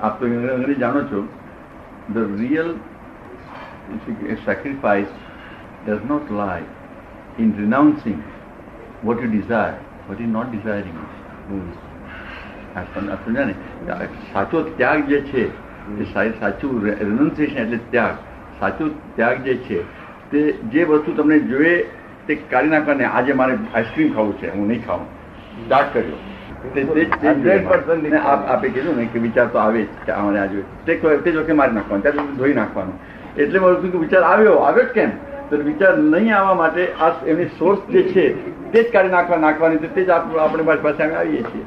[0.00, 1.28] આપ તો અંગ્રેજી જાણો છો
[2.14, 2.74] the real
[4.46, 5.10] sacrifice
[5.88, 6.62] does not lie
[7.38, 8.18] in renouncing
[9.04, 9.76] what you desire,
[10.08, 10.98] what you not desiring.
[11.48, 11.72] Hmm.
[12.76, 13.10] આ સમ-
[13.44, 13.54] ને
[14.32, 15.48] સાચો ત્યાગ જે છે
[16.00, 18.14] એ સાચું રિનન્સિએશન એટલે ત્યાગ.
[18.60, 19.82] સાચો ત્યાગ જે છે
[20.30, 21.86] તે જે વસ્તુ તમને જોઈએ
[22.26, 23.04] તે કાઢી નાખવાને.
[23.04, 25.06] આજે મારે આઈસ્ક્રીમ ખાવું છે હું નહીં ખાઉં.
[25.68, 26.16] ત્યાગ કર્યો.
[26.74, 29.86] તે- તે- તે જ 100% ને આપ- આપે કીધું ને કે વિચાર તો આવે જ
[30.06, 32.02] કે અમારે આ જોઈએ તે ક- તે જ વખતે મારી નાખવાનું.
[32.02, 32.92] ત્યારે ધોઈ નાખવાનું.
[33.36, 34.52] એટલે મારું કે વિચાર આવ્યો?
[34.52, 35.10] આવ્યો જ કેમ?
[35.50, 39.76] તો વિચાર નહીં આવવા માટે આ એમની સોર્સ જે છે તે જ કાઢી નાખવા નાખવાની
[39.76, 41.64] તો તે જ આપ- આપણે પાસે આવીએ છીએ.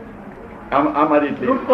[0.73, 1.67] આમ આ મારી એટલી રૂટ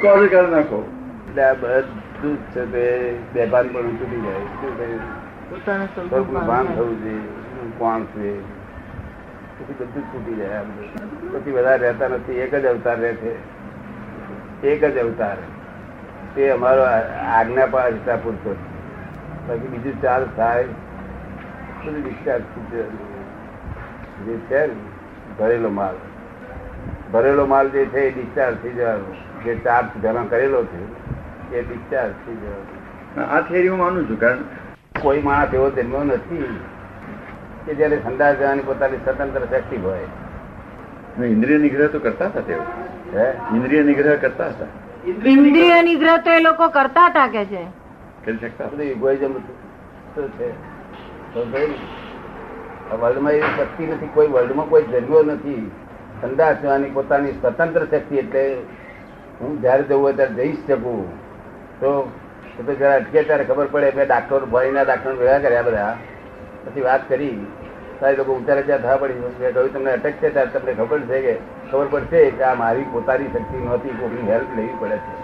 [0.00, 0.92] કોઝ કરી નાખો.
[1.28, 4.32] એટલે આ બધું જ છે તે બેભાન પણ તૂટી જાય.
[4.32, 4.78] શું
[6.10, 7.18] કહ્યું ભાન થવું જોઈએ.
[7.78, 8.44] કોણ છું?
[9.58, 10.64] પછી બધું જ તૂટી જાય આમ.
[11.32, 12.32] પછી વધારે રહેતા નથી.
[12.32, 13.36] એક જ અવતાર રહે છે.
[14.66, 15.36] એક જ અવતાર.
[16.34, 18.76] તે અમારો આ- આજ્ઞા પાડતા પૂરતો છે.
[19.48, 20.64] બાકી બીજું ચાલ થાય.
[21.84, 22.42] બધું discharge
[24.24, 24.68] જે છે
[25.38, 25.94] ભરેલો માલ.
[27.12, 29.14] ભરેલો માલ જે છે એ ડિસ્ચાર્જ થઈ જવાનો.
[29.44, 33.22] જે ચાર્જ જમા કરેલો છે એ ડિસ્ચાર્જ થઈ જવાનો.
[33.22, 34.38] આ થિયરી હું માનું છું કારણ
[35.00, 36.60] કોઈ માણસ એવો જન્મ્યો નથી
[37.66, 39.98] કે જયારે ઠંડા જવાની પોતાની સ્વતંત્ર શક્તિ હોય.
[41.18, 42.62] મેં ઇન્દ્રિય નિગ્રહ તો કરતા હતા તેઓ.
[43.14, 43.30] હે?
[43.30, 44.66] ઇન્દ્રિય નિગ્રહ કરતા હતા.
[45.06, 47.66] ઇન્દ્રિય નિગ્રહ તો એ લોકો કરતા હતા કે છે?
[48.24, 49.38] કરી શકતા egoism
[50.14, 50.50] શું છે.
[51.34, 51.74] તો ભાઈ
[52.92, 55.70] આ વર્લ્ડમાં એવી શક્તિ નથી કોઈ વર્લ્ડમાં કોઈ જન્મ્યો નથી.
[56.22, 58.56] સંદાસ થવાની પોતાની સ્વતંત્ર શક્તિ એટલે
[59.40, 61.26] હું જયારે જવું હોય ત્યારે જઈ શકું.
[61.80, 62.12] તો
[62.66, 65.96] તો જરા અટકે ત્યારે ખબર પડે કે ડાક્ટર ભણીના ડાક્ટર ભેગા કર્યા બધા.
[66.64, 67.46] પછી વાત કરી.
[68.00, 69.14] તારી લોકો ઉતારે ત્યાં થવા પડી.
[69.14, 70.30] મેં કહ્યું, તમને અટક છે?
[70.30, 71.34] ત્યારે તમને ખબર છે કે
[71.72, 73.88] ખબર પડશે કે આ મારી પોતાની શક્તિ નહોતી.
[73.88, 75.14] કોઈની હેલ્પ લેવી પડે છે.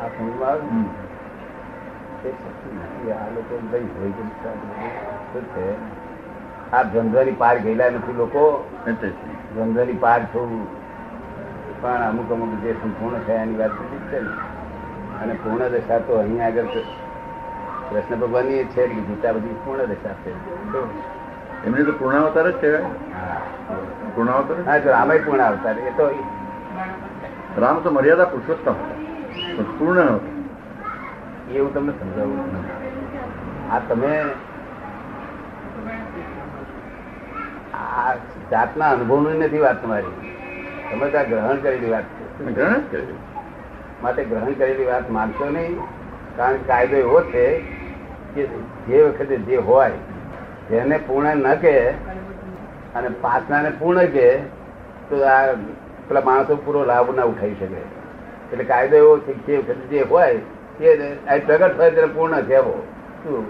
[0.00, 0.60] આ સમજમાં આવે
[2.24, 3.12] એ શક્તિ નથી.
[3.12, 4.10] આ લોકો કઈ હોય
[5.54, 5.76] છે.
[6.72, 8.70] આ ધંધાની પાર ગયેલા નથી લોકો.
[9.60, 10.00] એટલે જ.
[10.00, 10.84] પાર થવું
[11.82, 14.30] પણ અમુક અમુક જે સંપૂર્ણ થયા એની વાત બધી છે ને.
[15.22, 16.80] અને પૂર્ણ દશા તો અહીંયા આગળ તો
[17.90, 20.56] કૃષ્ણ ભગવાનની એ છે કે ગીતા બધી પૂર્ણ દશા છે.
[20.72, 21.02] તો,
[21.66, 22.82] એમને તો પૂર્ણાવતાર જ કહેવાય.
[24.14, 26.24] પૂર્ણાવતાર હા જો રામાય પૂર્ણ અવતાર એ તો
[27.58, 28.72] રામ તો મર્યાદા પુરુષોત્તમ.
[29.78, 30.00] પૂર્ણ
[31.50, 32.38] એ હું તમને સમજાવું?
[33.72, 34.24] આ તમે
[37.74, 38.14] આ
[38.54, 40.14] જાતના અનુભવની નથી વાત તમારી.
[40.90, 42.24] તમે ત્યાં ગ્રહણ કરેલી વાત છે.
[42.54, 43.18] ગ્રહણ જ કર્યું
[44.02, 45.78] માટે ગ્રહણ કરેલી વાત માનશો નહીં
[46.36, 47.46] કારણ કે કાયદો એવો છે
[48.34, 48.46] કે
[48.86, 49.90] જે વખતે જે હોય
[50.70, 51.74] જેને પૂર્ણ ન કે
[52.94, 54.28] અને પાછલાને પૂર્ણ કે
[55.08, 55.52] તો આ
[56.08, 57.82] પેલા માણસો પૂરો લાભ ના ઉઠાવી શકે.
[58.52, 60.34] એટલે કાયદો એવો છે જે વખતે જે હોય
[60.78, 60.88] તે
[61.46, 62.74] પ્રગટ થાય ત્યારે પૂર્ણ કહેવો.
[63.22, 63.44] શું?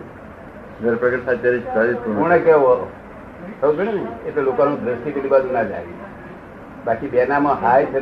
[1.01, 1.59] પ્રગટ થાય ત્યારે
[2.05, 2.39] પૂર્ણ પૂર્ણ
[3.61, 4.29] પડે ને?
[4.29, 4.43] એટલે
[4.77, 5.85] દ્રષ્ટિ પેલી બાજુ ના જાય.
[6.85, 8.01] બાકી બેનામાં હાય છે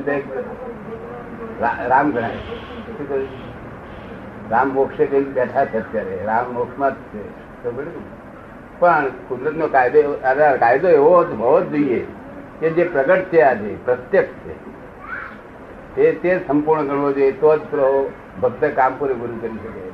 [1.89, 2.39] રામ ગણાય?
[4.51, 6.19] રામ મોક્ષે કઈ બેઠા છે અત્યારે.
[6.25, 7.23] રામ મોક્ષમાં જ છે.
[7.65, 8.03] ખબર ને?
[8.79, 10.13] પણ કુદરત નો કાયદો
[10.61, 12.07] કાયદો એવો હોવો જ જોઈએ
[12.61, 14.55] કે જે પ્રગટ છે આજે, પ્રત્યક્ષ છે.
[15.97, 17.33] તે તે સંપૂર્ણ ગણવો જોઈએ.
[17.33, 17.61] તો જ
[18.43, 19.92] ભક્ત કામ શકે તો ટકેવાળી કરી કે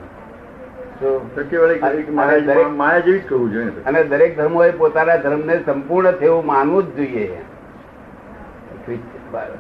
[2.13, 3.65] માયા જેવી જ જોઈએ.
[3.87, 7.39] અને દરેક ધર્મોએ પોતાના ધર્મને સંપૂર્ણ થયું માનવું જ જોઈએ.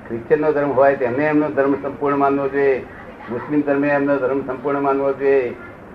[0.08, 2.86] ક્રિશ્ચિયન નો ધર્મ હોય તેમને એમનો ધર્મ સંપૂર્ણ માનવો જોઈએ.
[3.30, 5.50] મુસ્લિમ ધર્મે એમનો ધર્મ સંપૂર્ણ માનવો જોઈએ.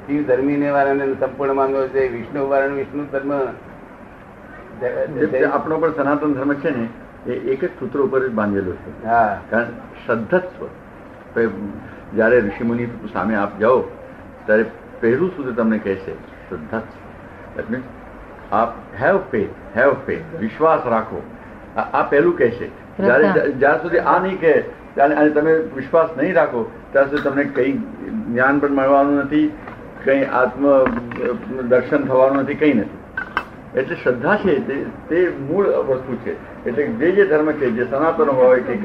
[0.07, 2.07] શિવ ધર્મી વાળાને સંપૂર્ણ માનવો જોઈએ.
[2.07, 3.33] વિષ્ણુ વાળાને વિષ્ણુ ધર્મ
[5.51, 6.87] આપણો પણ સનાતન ધર્મ છે ને
[7.31, 9.05] એ એક જ સૂત્ર ઉપર જ બાંધેલો છે.
[9.05, 9.41] હા.
[9.49, 9.65] કારણ
[10.05, 10.67] શ્રદ્ધત્વ
[12.15, 13.81] જ્યારે ઋષિમુનિ સામે આપ જાઓ
[14.45, 14.65] ત્યારે
[15.03, 16.13] પહેલું સૂત્ર તમને કહેશે
[16.43, 21.21] શ્રદ્ધત્વ દેટ મીન્સ આપ હેવ ફેથ હેવ ફેથ વિશ્વાસ રાખો
[21.77, 22.65] આ પહેલું કહેશે
[22.99, 24.55] જ્યારે જ્યાં સુધી આ નહીં કહે
[24.99, 27.77] અને તમે વિશ્વાસ નહીં રાખો ત્યાં સુધી તમને કંઈ
[28.25, 29.45] જ્ઞાન પણ મળવાનું નથી
[30.01, 30.67] કંઈ આત્મ
[31.69, 33.01] દર્શન થવાનું નથી કઈ નથી
[33.75, 38.29] એટલે શ્રદ્ધા છે તે તે મૂળ વસ્તુ છે એટલે જે જે ધર્મ છે જે સનાતન
[38.31, 38.77] હોય કે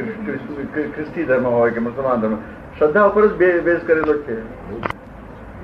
[0.92, 2.38] ખ્રિસ્તી ધર્મ હોય કે મુસલમાન ધર્મ
[2.74, 4.97] શ્રદ્ધા ઉપર જ બેઝ કરેલો જ છે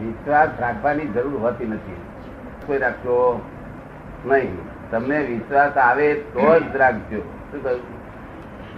[0.00, 1.96] વિશ્વાસ રાખવાની જરૂર હોતી નથી.
[2.66, 3.42] કોઈ રાખજો?
[4.26, 4.59] નહીં.
[4.90, 7.20] તમને વિશ્વાસ આવે તો જ રાખજો.
[7.20, 7.80] શું કહ્યું?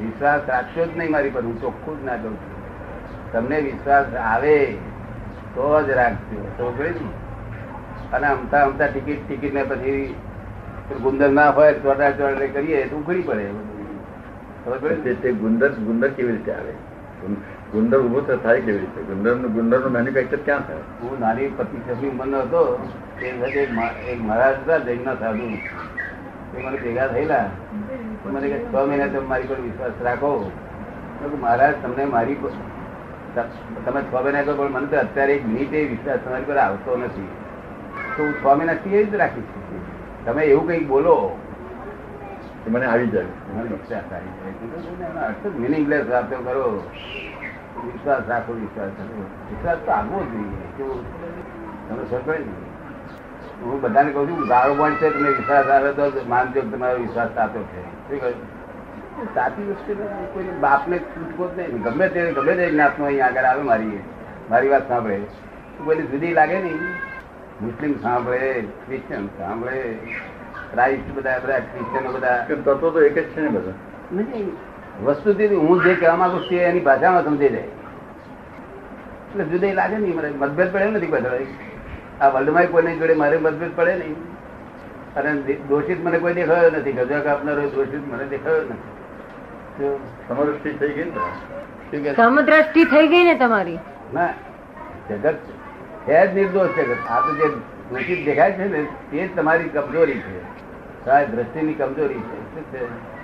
[0.00, 2.57] વિશ્વાસ રાખશો જ નહીં મારી પર હું ચોખ્ખું જ ના કહું છું.
[3.33, 4.72] તમને વિશ્વાસ આવે
[5.55, 6.37] તો જ રાખજો.
[6.57, 6.94] તો ને
[8.12, 10.14] અને અમતા અમતા ટિકિટ ટિકિટ ને પછી
[11.02, 15.14] ગુંદર ના હોય ચોટા ચોડા કરીએ તો ઉઘડી પડે.
[15.14, 16.72] તે ગુંદર ગુંદર કેવી રીતે આવે?
[17.72, 19.00] ગુંદર ઊભો તો થાય કેવી રીતે?
[19.02, 20.76] ગુંદર ગુંદરનું મેન્યુફેક્ચર ક્યાં થાય?
[21.02, 22.61] હું નાની પચીસ છવ્વીસ ઉંમરનો હતો
[23.20, 23.61] તે વખતે
[24.11, 25.46] એક મહારાજ હતા જૈનના સાધુ.
[26.52, 27.44] તે મને ભેગા થયેલા.
[28.26, 30.33] મને કે છ મહિના તમે મારી પર વિશ્વાસ રાખો.
[31.40, 32.37] મહારાજ તમને મારી
[33.85, 37.29] તમે છ મહિના કહો પણ મને તો અત્યારે એક મિનિટે વિશ્વાસ તમારી પર આવતો નથી.
[38.16, 39.50] તો હું છ મહિના કેવી રીતે રાખીશ
[40.24, 41.16] તમે એવું કંઈક બોલો.
[42.64, 43.24] કે મને આવી જાય.
[43.24, 44.44] મને વિશ્વાસ આવી જાય.
[44.44, 46.66] મેં કીધું, એનો અર્થ જ meaningless વાતો કરો.
[47.84, 50.66] વિશ્વાસ રાખો વિશ્વાસ વિશ્વાસ તો આવવો જોઈએ.
[50.76, 51.02] કેવું
[51.88, 52.44] તમે સમજો
[53.62, 57.62] હું બધાને કહું છું ગાળો પણ છે તમને વિશ્વાસ આવે તો માનજો તમારો વિશ્વાસ સાચો
[57.62, 58.08] છે.
[58.08, 58.56] શું કહ્યું?
[59.34, 59.94] સાચી વસ્તુ
[60.34, 61.82] કોઈ બાપને છૂટકો જ નહીં.
[61.82, 64.02] ગમે તે ગમે તે જ્ઞાતનો અહીંયા આગળ આવે મારી
[64.50, 65.16] મારી વાત સાંભળે.
[65.84, 66.78] કોઈને જુદી લાગે નહીં.
[67.64, 69.98] મુસ્લિમ સાંભળે ક્રિશ્ચન સાંભળે.
[70.72, 72.46] ક્રાઇસ્ટ બધા બધા ક્રિશ્ચનો બધા.
[72.64, 73.72] તત્વો તો એક જ છે ને બધા?
[74.12, 74.52] નહીં
[75.04, 77.61] વસ્તુથી હું જે કહેવા માંગુ છું એની ભાષામાં સમજી જાય.
[77.61, 81.30] એટલે જુદી લાગે નહીં મને મતભેદ પડે નથી બધા
[82.20, 84.14] આ વર્લ્ડમાં કોઈની જોડે મારે મતભેદ પડે નહીં.
[85.16, 85.32] અને
[85.68, 86.92] દોષિત મને કોઈ દેખાયો નથી.
[86.92, 88.96] ગજા કાપનારો દોષિત મને દેખાયો નથી.
[89.78, 93.78] તો થઈ ગઈ ને સમદ્રષ્ટિ થઈ ગઈ ને તમારી?
[94.14, 94.28] ના
[95.11, 96.26] જગત છે.
[96.26, 97.54] જ નિર્દોષ છે આ તો જે
[97.90, 100.40] દોષિત દેખાય છે ને તે જ તમારી કમજોરી છે.
[101.26, 102.54] દ્રષ્ટિની કમજોરી છે.
[102.54, 103.15] શું છે?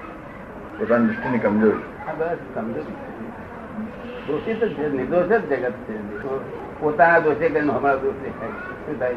[0.78, 1.84] પોતાની દૃષ્ટિની કમજોરી.
[2.08, 2.96] આ બસ કમજોરી.
[2.96, 4.26] છે.
[4.26, 5.94] દોષિત જ છે નિર્દોષ જ જગત છે.
[6.80, 8.52] પોતાના દોષે કરીને હમણાં દોષ દેખાય
[8.84, 9.16] શું થાય?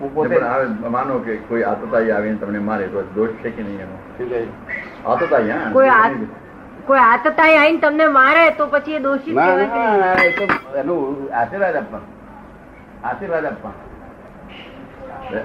[0.00, 0.36] હું પોતે
[0.90, 3.96] માનો કે કોઈ આતતાઈ આવીને તમને મારે તો દોષ છે કે નહીં એનો?
[5.06, 5.70] આતતાઈ હા?
[5.72, 5.90] કોઈ
[6.86, 12.02] કોઈ આતતાઈ આવીને તમને મારે તો પછી એ દોષિત તો એનું આશીર્વાદ આપવા
[13.04, 13.72] આશીર્વાદ આપવા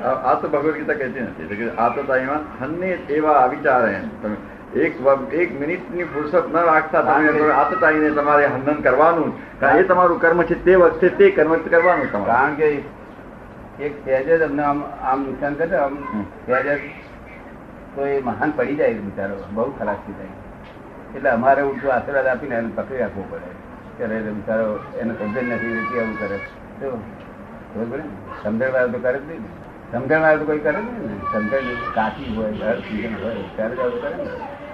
[0.05, 1.43] આ આ તો ભગવદ ગીતા કહેતી નથી.
[1.43, 4.37] એટલે કે આતતાઈમાં હન્ને એવા વિચાર એમ તમે
[4.75, 4.95] એક
[5.33, 9.33] એક મિનિટની ફુરસત ન રાખતા તમે આતતાઈને તમારે હનન કરવાનું.
[9.77, 12.31] એ તમારું કર્મ છે તે વખતે તે કર્મ કરવાનું તમારે.
[12.31, 12.83] કારણ કે
[13.79, 16.23] એક જ અમને આમ આમ નુકસાન કરે આમ હમ.
[17.95, 20.27] તો એ મહાન પડી જાય બિચારો બહુ ખરાબ થઈ જાય.
[21.15, 23.51] એટલે અમારે જો આશીર્વાદ આપીને એને પકડી રાખવો પડે.
[23.97, 26.37] કે બિચારો એને સમજણ નથી રહેતી આવું કરે?
[26.81, 26.97] તો
[27.75, 28.03] બરોબર ને?
[28.43, 29.97] સમજણ વાળા તો કરે જ નહીં ને.
[29.97, 31.17] સમજણ વાળા તો કોઈ કરે જ નહીં ને.
[31.33, 32.77] સમજણ કાચી હોય ઘર
[33.23, 34.64] હોય ત્યારે જ આવું કરે ને.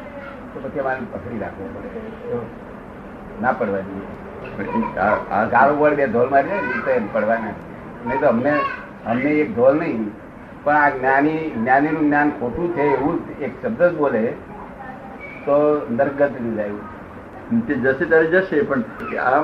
[0.53, 1.99] તો પછી અમારે પકડી રાખવો પડે.
[3.41, 4.09] ના પડવા જોઈએ.
[5.53, 7.55] ગાળો બોલ બે ઢોલ મારી તો એમ પડવાના.
[8.05, 8.53] નહીં તો અમને
[9.11, 10.05] અમને એક ઢોલ નહીં.
[10.63, 14.23] પણ આ જ્ઞાની જ્ઞાનીનું જ્ઞાન ખોટું છે એવું એક શબ્દ જ બોલે.
[15.45, 15.55] તો
[15.89, 16.81] નરગત જાય.
[17.67, 18.83] તે જશે ત્યારે જશે, પણ
[19.19, 19.39] આ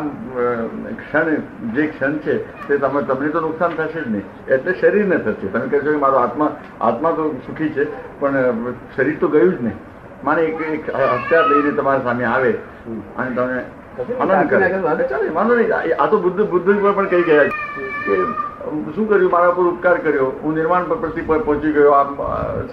[0.99, 1.27] ક્ષણ,
[1.75, 2.35] જે ક્ષણ છે,
[2.67, 4.25] તે તમે તમને તો નુકસાન થશે જ નહીં.
[4.47, 5.47] એટલે શરીરને થશે.
[5.53, 6.51] તમે કહેશો કે મારો આત્મા
[6.89, 7.83] આત્મા તો સુખી છે,
[8.19, 8.35] પણ
[8.95, 9.77] શરીર તો ગયું જ નહીં.
[10.23, 12.51] માને એક એક હથિયાર લઈને તમારા સામે આવે
[13.17, 13.53] અને તમે
[14.19, 15.07] આનંદ કરે.
[15.07, 15.29] ચાલે.
[15.29, 16.01] માનો નહીં.
[16.01, 17.49] આ- તો બુદ્ધ બુદ્ધ પણ કહી ગયા કે
[18.95, 19.31] શું કર્યું?
[19.31, 20.39] મારા પર ઉપકાર કર્યો.
[20.43, 21.91] હું નિર્માણ પર પહોંચી ગયો.
[21.91, 22.03] આ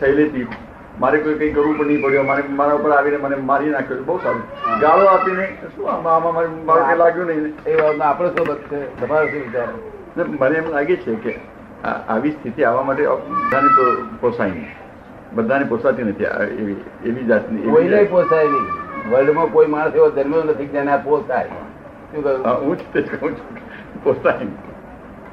[0.01, 0.47] શૈલીથી
[1.01, 2.27] મારે કોઈ કંઈ કરવું પણ નહીં પડ્યું.
[2.27, 4.43] મારે મારા ઉપર આવીને મને મારી નાખ્યો બહુ સારું.
[4.81, 7.55] ગાળો આપીને શું આમાં આમાં મારે- મારું કંઈ લાગ્યું નહીં.
[7.67, 9.01] એ વાતનો આપણે શું છે?
[9.01, 9.69] તમારો શું વિચાર?
[10.41, 11.41] મને એમ લાગે છે કે
[12.09, 14.84] આવી સ્થિતિ આવવા માટે બધાને તો પોસાય નહીં.
[15.35, 16.31] બધાને પોસાતી નથી.
[16.61, 16.77] એવી
[17.09, 18.69] એવી જાતની કોઈને પોસાય નહીં.
[19.11, 21.63] વર્લ્ડમાં કોઈ માણસ એવો જન્મ્યો નથી જેને આ પોસાય.
[22.11, 22.43] શું કહ્યું?
[22.67, 23.57] હું જ તે કહું છું
[24.05, 24.47] પોસાય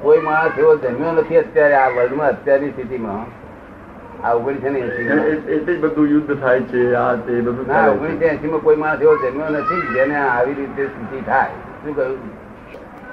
[0.02, 3.26] કોઈ માણસ એવો જન્મ્યો નથી અત્યારે આ વર્લ્ડમાં અત્યારની સ્થિતિમાં.
[4.24, 7.86] આ ઓગણીસો ને એસી એટલે બધું યુદ્ધ થાય છે આ તે બધું ના.
[7.92, 11.56] ઓગણીસો એસી માં કોઈ માણસ એવો જન્મ્યો નથી જેને આવી રીતે સ્થિતિ થાય.
[11.84, 12.20] શું કહ્યું?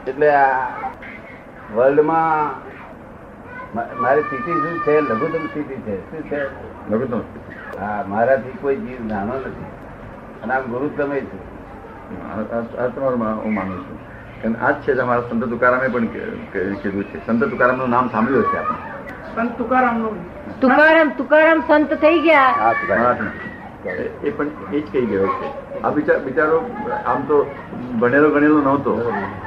[0.08, 0.52] એટલે આ
[1.76, 2.69] વર્લ્ડમાં
[3.74, 5.02] મારી સ્થિતિ શું છે?
[5.02, 5.96] લઘુત્તમ સ્થિતિ છે.
[6.12, 6.42] શું છે?
[6.92, 7.22] લઘુત્તમ.
[7.80, 9.68] હા મારાથી કોઈ જીવ નાનો નથી.
[10.44, 11.42] અને આમ ગુરુત્તમ એ છું
[12.84, 13.98] આ તમારું હું માનું છું.
[14.42, 16.08] કારણ આ જ છે અમારા સંત તુકારામે પણ
[16.82, 17.26] કીધું છે.
[17.28, 18.78] સંત તુકારામનું નામ સાંભળ્યું છે આપણે.
[19.36, 20.16] સંત તુકારામનું.
[20.62, 22.52] તુકારામ તુકારામ સંત થઈ ગયા.
[22.60, 23.16] હા
[24.24, 25.48] એ પણ એ જ કહી ગયો છે.
[25.84, 26.58] આ બિચાર બિચારો
[27.06, 27.38] આમ તો
[28.00, 28.92] ભણેલો ગણેલો નહોતો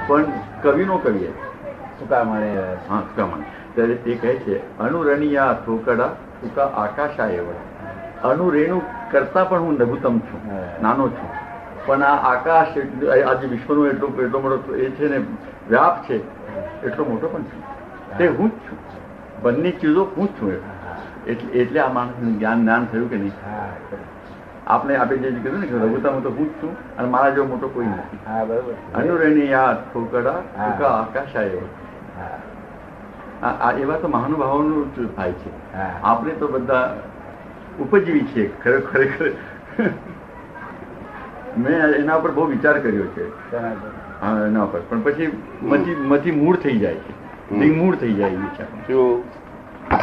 [0.07, 0.25] પણ
[0.63, 1.51] કવિનો કવિ હતો.
[1.99, 2.49] શું કામ મળે
[2.89, 3.43] હા સુકામણ
[3.75, 7.73] ત્યારે તે કહે છે અનુરણિયા થોકડા સુકા આકાશા એવડા
[8.29, 10.41] અનુરેણુ કરતા પણ હું લઘુત્તમ છું
[10.83, 11.43] નાનો છું.
[11.87, 15.19] પણ આ આકાશ એટલું- આ આ જે વિશ્વનો એટલો એટલો મોટો એ છે ને
[15.71, 16.17] વ્યાપ છે
[16.87, 17.63] એટલો મોટો પણ છું.
[18.19, 18.79] તે હું જ છું.
[19.43, 20.53] બંને ચીજો હું જ છું
[21.27, 23.33] એટલે એટલે આ માણસનું જ્ઞાન જ્ઞાન થયું કે નહીં?
[24.67, 27.87] આપણે આપણે જે કીધું ને કે તો હું જ છું અને મારા જેવો મોટો કોઈ
[27.87, 28.19] નથી.
[28.95, 31.69] અનુરેણી યાદ અનુરણિયા થોકડા આકાશ આવ્યો
[33.81, 35.51] એવા તો મહાનુભાવોનું થાય છે.
[36.03, 36.97] આપણે તો બધા
[37.81, 39.31] ઉપજીવી છીએ ખરેખર.
[41.59, 43.51] મેં એના ઉપર બહુ વિચાર કર્યો છે.
[43.51, 43.59] પર?
[44.21, 45.27] હા એના ઉપર પણ પછી
[45.63, 47.23] મચી મતી મૂળ થઈ જાય છે.
[47.71, 48.67] મૂળ થઈ જાય વિચાર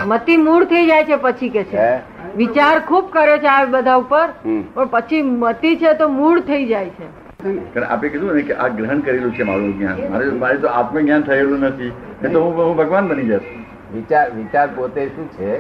[0.06, 1.88] મતી મૂળ થઈ જાય છે પછી કે છે.
[2.36, 4.28] વિચાર ખૂબ કર્યો છે આ બધા ઉપર.
[4.74, 7.29] પણ પછી મતી છે તો મૂળ થઈ જાય છે.
[7.44, 10.12] કારણ આપણે કીધું ને કે આ ગ્રહણ કરેલું છે મારું જ્ઞાન.
[10.12, 11.92] મારે મારે તો આત્મજ્ઞાન થયેલું નથી.
[12.24, 13.40] એ તો હું હું ભગવાન બની જશ
[13.94, 15.58] વિચાર વિચાર પોતે શું છે?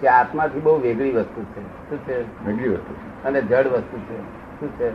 [0.00, 1.90] કે આત્માથી બહુ વેગળી વસ્તુ છે.
[1.90, 2.46] શું છે?
[2.46, 3.24] વેગળી વસ્તુ છે.
[3.24, 4.20] અને જડ વસ્તુ છે.
[4.60, 4.90] શું છે?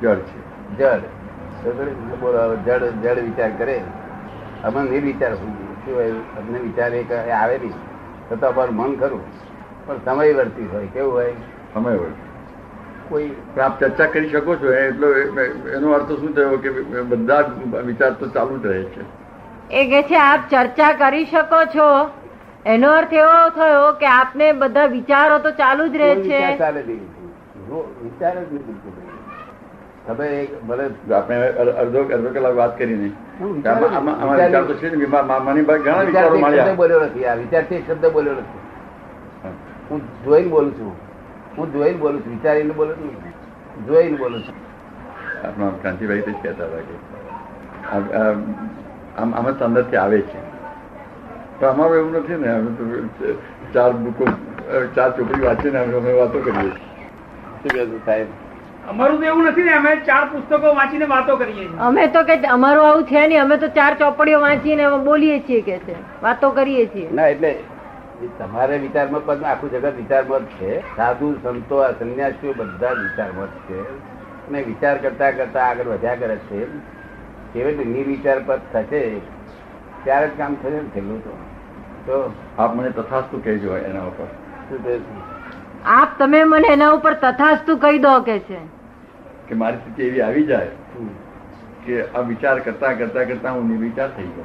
[0.00, 0.76] જડ છે.
[0.78, 1.00] જડ.
[2.20, 3.80] બોલો હવે જડ જડ વિચાર કરે.
[4.64, 5.52] અમે નિર્વિચાર હોઈએ.
[5.52, 6.10] શું હોય?
[6.10, 7.72] અમને વિચાર એક આવે નહીં
[8.28, 9.20] તો તો અમારું મન ખરું.
[9.86, 10.86] પણ સમય વર્તી હોય.
[10.86, 11.32] કેવું હોય?
[11.74, 12.23] સમય વળે
[13.08, 13.28] કોઈ
[13.60, 14.72] આપ ચર્ચા કરી શકો છો?
[14.72, 15.08] એટલો
[15.76, 16.70] એનો અર્થ શું થયો કે
[17.02, 17.40] બધા
[17.86, 19.02] વિચાર તો ચાલુ જ રહે છે.
[19.70, 21.88] એ કે છે આપ ચર્ચા કરી શકો છો?
[22.66, 26.40] એનો અર્થ એવો થયો કે આપને બધા વિચારો તો ચાલુ જ રહે છે.
[28.02, 28.46] વિચાર જ
[30.06, 30.28] તમે
[30.68, 31.36] ભલે આપણે
[31.82, 33.06] અડધો અડધો કલાક વાત કરીને
[33.40, 36.74] વિચાર વિચાર તો છે ને, ઘણા વિચારો મળ્યા.
[36.74, 37.24] બોલ્યો નથી.
[37.24, 38.60] આ વિચારથી એક શબ્દ બોલ્યો નથી.
[39.90, 40.92] હું જોઈને બોલું છું.
[41.56, 43.10] હું જોઈને બોલું છું વિચારીને બોલું છું
[43.88, 44.56] જોઈને બોલું છું.
[45.46, 46.94] આપણા કાંતિભાઈ તે જ કહેતા હતા કે
[49.22, 50.38] આમ આમ અંદરથી આવે છે.
[51.58, 52.84] પણ અમારું એવું નથી ને અમે તો
[53.74, 54.24] ચાર બુકો
[54.96, 56.72] ચાર ચોપડી વાંચીને અમે અમે વાતો કરીએ
[57.66, 57.84] છીએ.
[58.06, 58.28] સાહેબ?
[58.94, 61.78] અમારું તો એવું નથી ને અમે ચાર પુસ્તકો વાંચીને વાતો કરીએ છીએ.
[61.90, 65.78] અમે તો કે અમારું આવું છે નહીં અમે તો ચાર ચોપડીઓ વાંચીને બોલીએ છીએ કે
[65.86, 65.94] છે
[66.26, 67.08] વાતો કરીએ છીએ.
[67.20, 67.52] ના એટલે
[68.38, 70.96] તમારે વિચારમાં પણ આખું જગત વિચારમાં જ છે.
[70.96, 73.80] સાધુ સંતો આ સંન્યાસીઓ બધા જ વિચારમાં જ છે.
[74.48, 76.66] અને વિચાર કરતા કરતા આગળ વધ્યા કરે છે.
[77.52, 79.18] કેવી નિર્વિચાર પદ થશે
[80.04, 81.30] ત્યારે જ કામ થશે ને છેલ્લું તો.
[82.06, 84.24] તો આપ મને તથાસ્તુ કહેજો એના ઉપર.
[84.68, 85.02] શું
[85.84, 88.58] આપ તમે મને એના ઉપર તથાસ્તુ કહી દો કે છે.
[89.48, 90.68] કે મારી સ્થિતિ એવી આવી જાય
[91.84, 94.44] કે આ વિચાર કરતા કરતા કરતા હું નિર્વિચાર થઈ ગયો.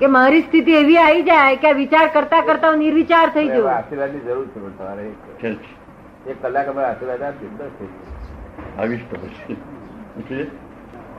[0.00, 3.50] કે મારી સ્થિતિ એવી આવી જાય કે આ વિચાર કરતા કરતા હું નિર્વિચાર થઈ હવે
[3.50, 5.02] આશીર્વાદ આશીર્વાદની જરૂર છે પણ તમારે
[6.26, 7.70] એક- કલાક અમારે આશીર્વાદ આપી બસ
[8.78, 10.50] આવીશ તો પછી.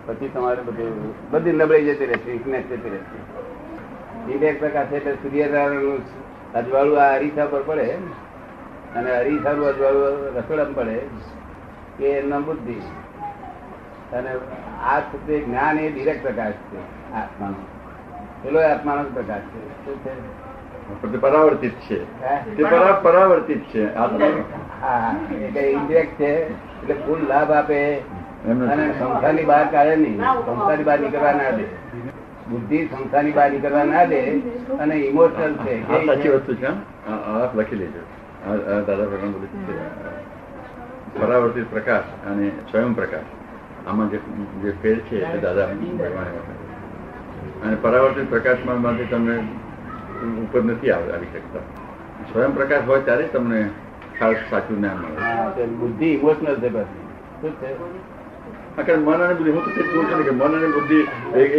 [0.05, 4.31] પછી તમારે બધું બધી નબળી જતી રહેશે વીકનેસ જતી રહેશે.
[4.33, 6.01] ઇન્ડેક્સ પ્રકાશ એટલે સૂર્યનારાયણનું
[6.53, 7.91] અજવાળું આ અરીસા પર પડે
[8.95, 11.01] અને અરીસાનું અજવાળું રસોડામાં પડે
[11.99, 12.75] એ એમના બુદ્ધિ.
[14.13, 14.29] અને
[14.83, 17.80] આ તે જ્ઞાન એ ડિરેક્ટ પ્રકાશ છે આત્માનો.
[18.43, 19.61] પેલો આત્માનો પ્રકાશ છે.
[21.11, 21.99] તે પરાવર્તિત છે.
[22.55, 22.63] તે
[23.03, 23.61] પરાવર્તિત?
[23.63, 23.83] છે.
[23.95, 24.27] આત્મા
[24.81, 26.31] હા એ ઇન્ડિરેક્ટ છે.
[26.81, 27.81] એટલે ફૂલ લાભ આપે.
[28.71, 30.17] અને સંસ્થાની બહાર કાઢે નહીં.
[30.45, 31.65] સંસ્થાની બહાર નીકળવા ના દે.
[32.49, 34.21] બુદ્ધિ સંસ્થાની બહાર નીકળવા ના દે
[34.79, 35.75] અને ઇમોશનલ છે.
[36.05, 36.67] સાચી વસ્તુ છે
[37.57, 38.01] લખી લેજો.
[38.87, 39.65] દાદા ભગવાન બધું
[41.19, 43.27] પરાવર્તિત પ્રકાશ અને સ્વયં પ્રકાશ.
[43.87, 46.60] આમાં જે ફેર છે એ દાદા ભગવાને.
[47.63, 49.35] અને પરાવર્તિત પ્રકાશમાં માંથી તમને
[50.43, 51.63] ઉપર નથી આવી શકતા.
[52.31, 53.59] સ્વયં પ્રકાશ હોય ત્યારે તમને
[54.19, 55.67] ખાસ સાચું જ્ઞાન મળે.
[55.81, 56.89] બુદ્ધિ ઇમોશનલ છે બસ.
[58.87, 60.99] કારણ મન અને બુદ્ધિ હું તો કહું છું કે મન અને બુદ્ધિ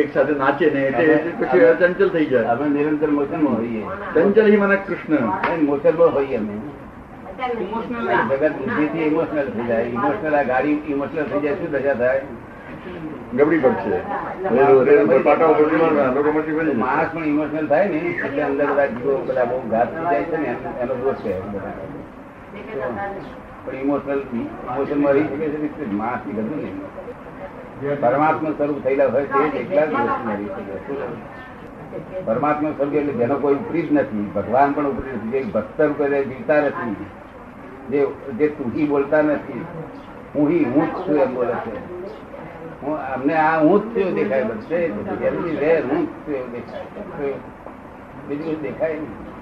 [0.03, 2.47] એક સાથે નાચે ને એટલે પછી ચંચલ થઈ જાય.
[2.53, 3.83] અમે નિરંતર મોશનમાં હોઈએ.
[4.15, 5.25] ચંચલ હિ મને કૃષ્ણ.
[5.71, 6.57] મોશનમાં હોઈએ અમે.
[7.67, 9.87] ઇમોશનલ જગત બુદ્ધિ થી ઇમોશનલ થઈ જાય.
[9.97, 11.57] ઇમોશનલ આ ગાડી ઇમોશનલ થઈ જાય.
[11.61, 12.23] શું દશા થાય?
[13.37, 14.01] ગબડી જશે.
[16.75, 20.37] માણસ પણ ઇમોશનલ થાય ને એટલે અંદર બધા જીવો બધા બહુ ઘાત થઈ જાય છે
[20.37, 21.41] ને એનો- દોષ છે
[23.67, 28.01] પણ ઇમોશનલ ઇમોશનમાં રહી શકે છે માણસની ગતું નહીં.
[28.01, 33.55] પરમાત્મા સ્વરૂપ થયેલા હોય તે એકલા જ ઇમોશનલ રહી શકે પરમાત્મા સ્વરૂપ એટલે જેનો કોઈ
[33.55, 34.31] ઉપરી જ નથી.
[34.35, 35.29] ભગવાન પણ ઉપરી નથી.
[35.29, 36.97] જે ભક્ત રૂપે જીવતા નથી.
[37.91, 39.65] જે જે તુહી બોલતા નથી.
[40.37, 42.03] હી હું જ છું એમ બોલે છે.
[42.83, 44.77] હું અમને આ હું જ થયું દેખાય બધે.
[45.27, 47.33] એમની રે હું જ થયું દેખાય.
[48.29, 49.33] બીજું દેખાય નહીં.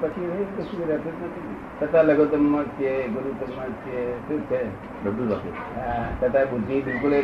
[0.00, 1.56] પછી એ કશું રહેતું નથી.
[1.82, 4.64] છતાં લઘુત્તમમાં છે ગુરુત્તમમાં છે શું છે?
[5.04, 5.30] બધું
[6.20, 7.14] છતાં બુદ્ધિ બિલકુલ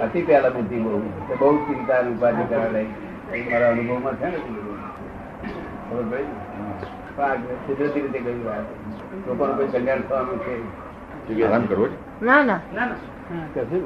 [0.00, 1.00] અતિ પહેલા બુદ્ધિ બહુ.
[1.28, 4.38] તે બહુ ચિંતા અને ઉપાધિ કરવા લાગી મારા અનુભવમાં છે ને.
[7.18, 7.34] આ
[7.66, 8.64] કુદરતી રીતે ગયું વાત
[9.28, 10.54] લોકોનું કોઈ કલ્યાણ થવાનું છે?
[12.24, 12.60] ના ના.
[12.74, 12.94] ના ના.
[13.28, 13.84] કશું શું?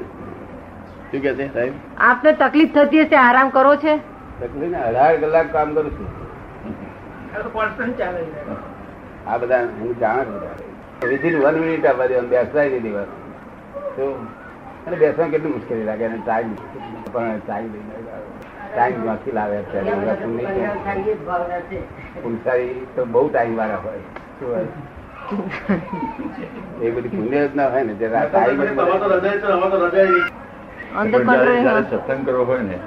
[1.11, 1.73] કે છે સાહેબ?
[1.97, 3.93] આપને તકલીફ થતી હશે આરામ કરો છે?
[4.41, 6.09] તકલીફ ને અઢાર કલાક કામ કરું છું.
[7.35, 8.57] આ તો કોન્સ્ટન્ટ ચાલે છે.
[9.27, 10.27] આ બધા હું જાણ
[11.07, 13.05] વિધિન વન મિનિટ આવવા દે બેસાય નહીં દેવા
[13.95, 14.05] તો
[14.87, 16.53] અને બેસવા કેટલી મુશ્કેલી લાગે અને ટાઈમ
[17.13, 17.71] પણ ટાઈમ
[18.73, 19.91] ટાઈમમાંથી લાવે અત્યારે?
[22.23, 24.01] પુલસારી તો બહુ ટાઈમ વાળા હોય.
[24.39, 24.67] શું હોય?
[26.81, 28.25] એ બધી ભૂલે જ ના હોય ને જરા
[31.81, 32.79] સત્સંગ કરવો હોય ને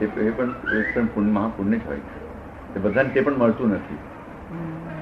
[0.00, 0.30] એ પણ એ
[0.94, 1.96] પણ પુણ્ય મહાપુણ્ય જ હોય.
[1.96, 3.98] છે બધાને તે પણ મળતું નથી.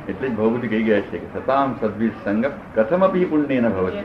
[0.08, 3.98] એટલે જ ભવભૂતિ કહી ગયા છે કે સતામ સદ્વિ સંગ કથમપી પુણ્ય ન ભવતી.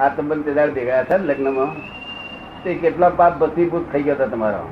[0.00, 1.76] આ સંબંધ તે દાડે ભેગા હતા ને લગ્નમાં.
[2.64, 4.62] તે કેટલા પાપ ભસ્મીભૂત થઈ ગયા હતા તમારા.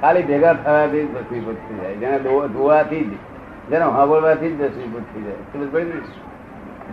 [0.00, 3.33] ખાલી ભેગા થવાથી ભસ્મીભૂત થઈ જાય જેને દો- ધોવાથી જ
[3.70, 6.00] જેને સાંભળવાથી જ ભસ્મીભૂત થઈ જાય સમજ પડી ને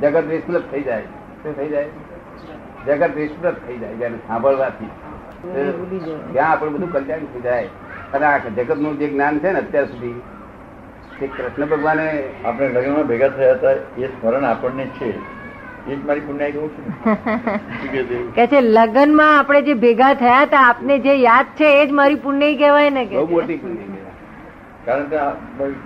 [0.02, 1.06] જગત વિસ્મૃત થઈ જાય.
[1.44, 1.88] શું થઈ જાય?
[2.88, 4.92] જગત વિસ્મૃત થઈ જાય જેને સાંભળવાથી.
[6.34, 7.68] ત્યાં આપણું બધું કલ્યાણ થઈ જાય
[8.14, 10.16] અને આ જગતનું જે જ્ઞાન છે ને અત્યાર સુધી
[11.20, 12.08] તે કૃષ્ણ ભગવાને
[12.46, 15.12] આપણે લગ્નમાં ભેગા થયા હતા એ સ્મરણ આપણને છે.
[15.88, 18.34] એ જ મારી પુણ્ય કહું છું?
[18.34, 22.16] કે છે લગ્નમાં આપણે જે ભેગા થયા હતા આપને જે યાદ છે એ જ મારી
[22.26, 24.01] પુણ્ય કહેવાય ને કે બહુ મોટી પુણ્ય કહેવાય.
[24.86, 25.18] કારણ કે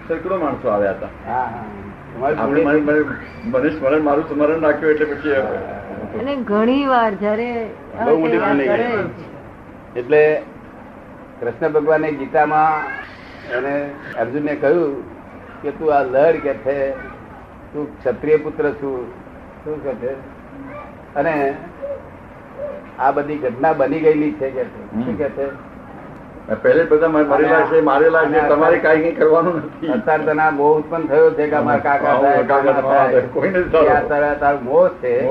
[0.08, 1.12] સેંકડો માણસો આવ્યા હતા.
[3.54, 5.36] મને સ્મરણ મારું સ્મરણ રાખ્યું એટલે પછી
[6.20, 7.50] અને ઘણી વાર જયારે.
[10.00, 10.22] એટલે
[11.42, 12.74] કૃષ્ણ ભગવાને ગીતામાં
[13.58, 13.74] એને
[14.24, 14.94] અર્જુનને કહ્યું
[15.62, 16.78] કે તું આ લડ કે છે
[17.74, 19.06] તું ક્ષત્રિય પુત્ર છું.
[19.64, 20.12] શું કે છે?
[21.20, 21.34] અને
[23.00, 24.82] આ બધી ઘટના બની ગયેલી છે કે છે.
[25.06, 25.48] શું કે છે?
[26.54, 29.88] પહેલે બધા મરેલા છે મારેલા છે તમારે કઈ કઈ કરવાનું નથી.
[29.88, 32.14] અત્યારે તને આ મોહ ઉત્પન્ન થયો છે કે અમારા કાકા.
[33.34, 33.64] કોઈને.
[34.10, 35.26] તારા- મોહ છે.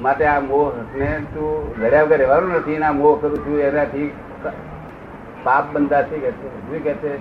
[0.00, 4.12] માટે આ મોહ ને તું લડ્યા વગર રહેવાનું નથી અને આ મોહ કરું છું એનાથી
[5.42, 6.60] પાપ બંધાશે કે છે.
[6.60, 7.18] શું કે છે?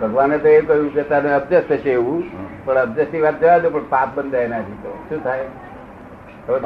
[0.00, 2.24] ભગવાને તો એ કહ્યું કે તારે અબજસ થશે એવું
[2.64, 4.98] પણ અબજસની વાત જવા દો પણ પાપ બંધા એનાથી તો.
[5.08, 5.40] શું થાય?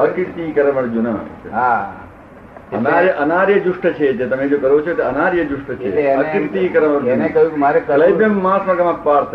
[0.03, 0.53] અકીર્તિ
[1.51, 1.93] હા.
[2.73, 7.29] અનાર્ય દુષ્ટ છે જે તમે જો કરો છો તે અનાર્ય દુષ્ટ છે અકીર્તિ કર્મ એને
[7.29, 9.35] કહ્યું કે મારે કરવું મહાત્મા પાર્થ.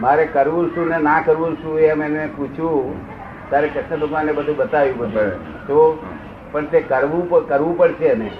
[0.00, 2.94] મારે કરવું શું ને ના કરવું શું એમ એને પૂછ્યું.
[3.50, 5.66] ત્યારે કૃષ્ણ ભગવાને બધું બતાવ્યું બધું.
[5.66, 6.04] તો
[6.52, 8.30] પણ તે કરવું કરવું પડશે એને.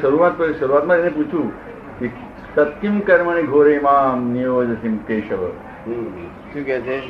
[0.00, 1.52] શરૂઆત શરૂઆતમાં એને પૂછ્યું
[1.98, 2.10] કે
[2.56, 5.48] સત્યમ કર્મણી ઘોરે મામ નિયોજસિમ કેશવ.
[6.52, 7.00] શું કે છે?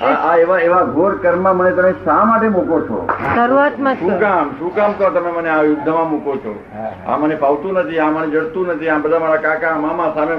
[0.00, 3.08] આ એવા એવા ઘોર કર્મ મને તમે શા માટે મૂકો છો?
[3.34, 4.50] શરૂઆતમાં શું કામ?
[4.58, 6.64] શું કામ તો તમે મને આ યુદ્ધમાં મૂકો છો?
[7.06, 10.34] આ મને પાવતું નથી આ મને જડતું નથી આ બધા મારા કાકા મામા સામે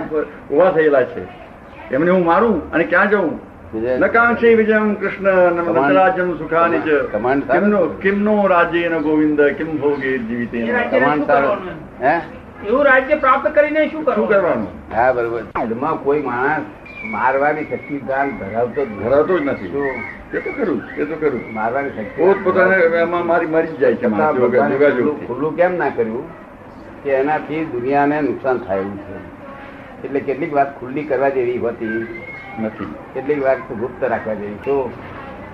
[0.55, 1.23] ઊભા થયેલા છે.
[1.95, 3.39] એમને હું મારું અને ક્યાં જઉં?
[3.99, 6.99] નકાંક્ષી વિજયમ કૃષ્ણ નજરાજ્યમ સુખાની છે.
[7.59, 12.21] કિમનો કિમનો રાજ્યેન ગોવિંદ કિમ ભોગે જીવિત રાજ્ય-
[12.67, 14.67] એવું રાજ્ય પ્રાપ્ત કરીને શું શું કરવાનું?
[14.95, 15.95] હા બરોબર.
[16.03, 16.61] કોઈ માણસ
[17.03, 18.85] મારવાની શક્તિ દાન ધરાવતો.
[18.85, 19.67] ધરાવતો જ નથી.
[20.33, 24.07] એ તો કરું એ તો કરું મારવાની શક્તિ પોત પોતાને એમાં મારી મરી જાય છે.
[25.27, 26.29] ખુલ્લું- કેમ ના કર્યું
[27.03, 29.17] કે એનાથી દુનિયાને નુકસાન થાય છે?
[30.03, 32.07] એટલે કેટલીક વાત ખુલ્લી કરવા જેવી હોતી
[32.59, 32.95] નથી.
[33.13, 34.55] કેટલીક વાત ગુપ્ત રાખવા જેવી.
[34.55, 34.91] તો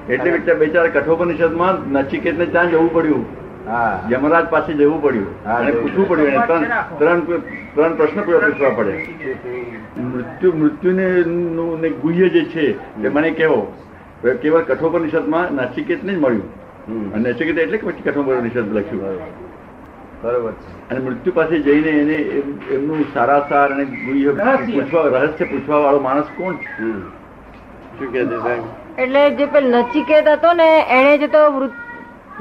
[0.10, 3.43] એટલે બિચારા કઠોપનિષદમાં નચિકેતને ત્યાં જવું પડ્યું.
[4.12, 5.44] યમરાજ પાસે જવું પડ્યું.
[5.44, 6.64] અને પૂછવું પડ્યું એને ત્રણ
[6.98, 7.20] ત્રણ
[7.76, 9.08] ત્રણ પ્રશ્ન પૂછવા પડે.
[10.02, 11.24] મૃત્યુ મૃત્યુને
[11.82, 13.74] ને ગુહ્ય જે છે તે મને કેવો
[14.42, 17.14] કેવળ કઠોપનિષદમાં નચિકેતને જ મળ્યું.
[17.14, 19.04] અને નચિકેત એટલે કે પછી કઠોપનિષદ લખ્યું.
[20.22, 20.52] બરોબર
[20.92, 26.26] અને મૃત્યુ પાસે જઈને એને એમ- એમનું સારાસાર અને ગુહ્ય પૂછવા રહસ્ય પૂછવા વાળો માણસ
[26.38, 26.54] કોણ?
[26.54, 29.00] શું કે છે સાહેબ?
[29.00, 31.83] એટલે જે પેલ નચિકેત હતો ને એને જે તો મૃત-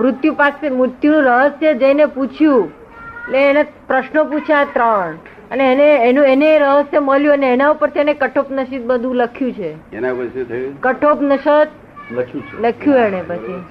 [0.01, 2.67] મૃત્યુ પાસે મૃત્યુનું રહસ્ય જઈને પૂછ્યું.
[2.67, 5.15] એટલે એને પ્રશ્નો પૂછ્યા ત્રણ.
[5.51, 9.97] અને એને એનું એને રહસ્ય મળ્યું અને એના ઉપર એને કઠોપનિષદ બધું લખ્યું છે.
[9.97, 10.81] એના ઉપર શું થયું?
[10.81, 11.69] કઠોપનિષદ
[12.13, 12.63] લખ્યું છે.
[12.63, 13.65] લખ્યું એને પછી.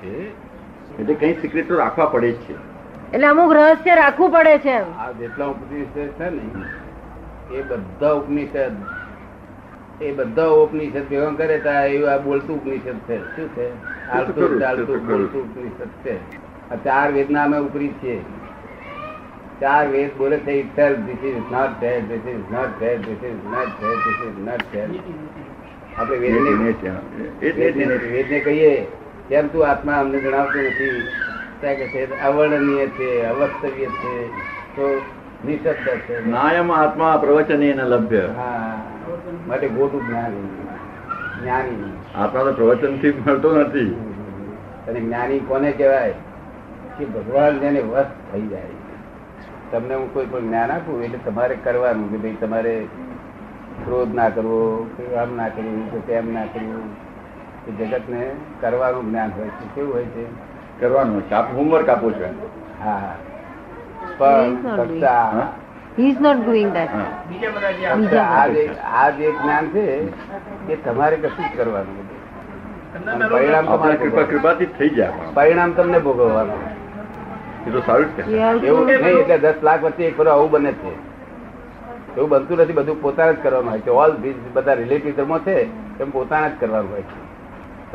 [0.99, 2.53] એટલે કઈ સિક્રેટ તો રાખવા પડે છે.
[3.13, 4.99] એટલે અમુક રહસ્ય રાખવું પડે છે એમ.
[4.99, 8.71] આ જેટલા ઉપનિષદ છે ને એ બધા ઉપનિષદ
[10.01, 13.35] એ બધા ઉપનિષદ ભેગા કરે એવું આ બોલતું ઉપનિષદ છે.
[13.35, 13.67] શું છે?
[14.07, 16.15] હાલતું ચાલતું બોલતું ઉપનિષદ છે.
[16.71, 18.21] આ ચાર વેદના અમે ઉપરી છીએ.
[19.61, 23.31] ચાર વેદ બોલે છે either this is not that this is not that this is
[23.31, 24.89] not that this is not that
[25.97, 28.87] આપણે વેદને વેદને કહીએ
[29.29, 31.07] કેમ તું આત્મા અમને જણાવતું નથી?
[31.61, 34.27] ત્યાં કે છે અવર્ણનીય છે અવસ્તવ્ય છે.
[34.75, 35.01] તો
[35.47, 36.29] નિશબ્દ છે.
[36.29, 38.29] નાયમ આત્મા પ્રવચને ન લભ્ય.
[38.35, 38.81] હા.
[39.47, 40.67] માટે ગોટું જ્ઞાની.
[41.41, 41.93] જ્ઞાની.
[42.15, 43.91] આપણા તો પ્રવચનથી મળતો નથી.
[44.87, 46.13] અને જ્ઞાની કોને કહેવાય?
[46.97, 48.61] કે ભગવાન જેને વસ્ત થઈ જાય.
[49.71, 52.85] તમને હું કોઈ પણ જ્ઞાન આપું એટલે તમારે કરવાનું કે ભાઈ તમારે
[53.85, 57.11] ક્રોધ ના કરવો કે આમ ના કરવું કે તેમ ના કરવું.
[57.77, 59.75] જગત જગતને કરવાનું જ્ઞાન હોય છે.
[59.75, 60.25] કેવું હોય છે?
[60.79, 61.33] કરવાનું છે.
[61.33, 62.49] આપ હોમવર્ક આપો છો
[62.83, 63.15] હા.
[64.17, 64.55] પણ
[65.91, 65.97] હા?
[65.97, 67.05] He is not doing that હા.
[67.29, 68.25] બીજા બધા જે ફક્ત બીજા
[68.93, 69.85] આ જે જ્ઞાન છે
[70.67, 71.95] એ તમારે કશું જ કરવાનું
[73.31, 76.61] પરિણામ તમારે કૃપા કૃપાથી થઈ જાય પરિણામ તમને ભોગવવાનું.
[77.67, 78.19] એ તો સારું જ
[78.63, 80.91] એવું નહીં એટલે દસ લાખ વચ્ચે એક ફરો આવું બને છે.
[82.17, 83.89] એવું બનતું નથી બધું પોતાને જ કરવાનું હોય છે.
[83.89, 84.11] ઓલ
[84.53, 85.69] બધા રિલેટિવ ધર્મો છે
[85.99, 87.15] એમ પોતાને જ કરવાનું હોય છે.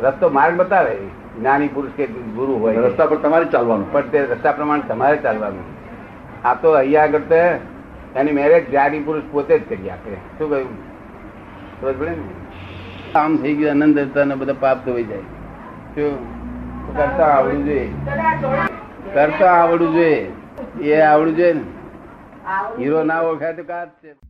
[0.02, 0.96] રસ્તો માર્ગ બતાવે.
[1.38, 2.80] જ્ઞાની પુરુષ કે ગુરુ હોય.
[2.80, 3.86] રસ્તા પર તમારે ચાલવાનું.
[3.92, 5.64] પણ તે રસ્તા પ્રમાણે તમારે ચાલવાનું.
[6.44, 7.42] આ તો અહીંયા આગળ તો
[8.16, 9.90] એની મેરેજ જ્ઞાની પુરુષ પોતે જ કરી.
[9.90, 10.70] આપે શું કહ્યું?
[11.80, 13.18] સમજ પડે ને?
[13.18, 15.18] આમ થઈ ગયું, આનંદ ને બધા પાપ ધોઈ જાય.
[15.94, 16.36] શું?
[16.96, 17.92] કરતા આવડવું જોઈએ.
[19.14, 20.32] કરતા આવડવું જોઈએ.
[20.80, 21.60] એ આવડવું જોઈએ ને.
[22.78, 24.25] હીરો ના ઓળખાય તો કાચ છે.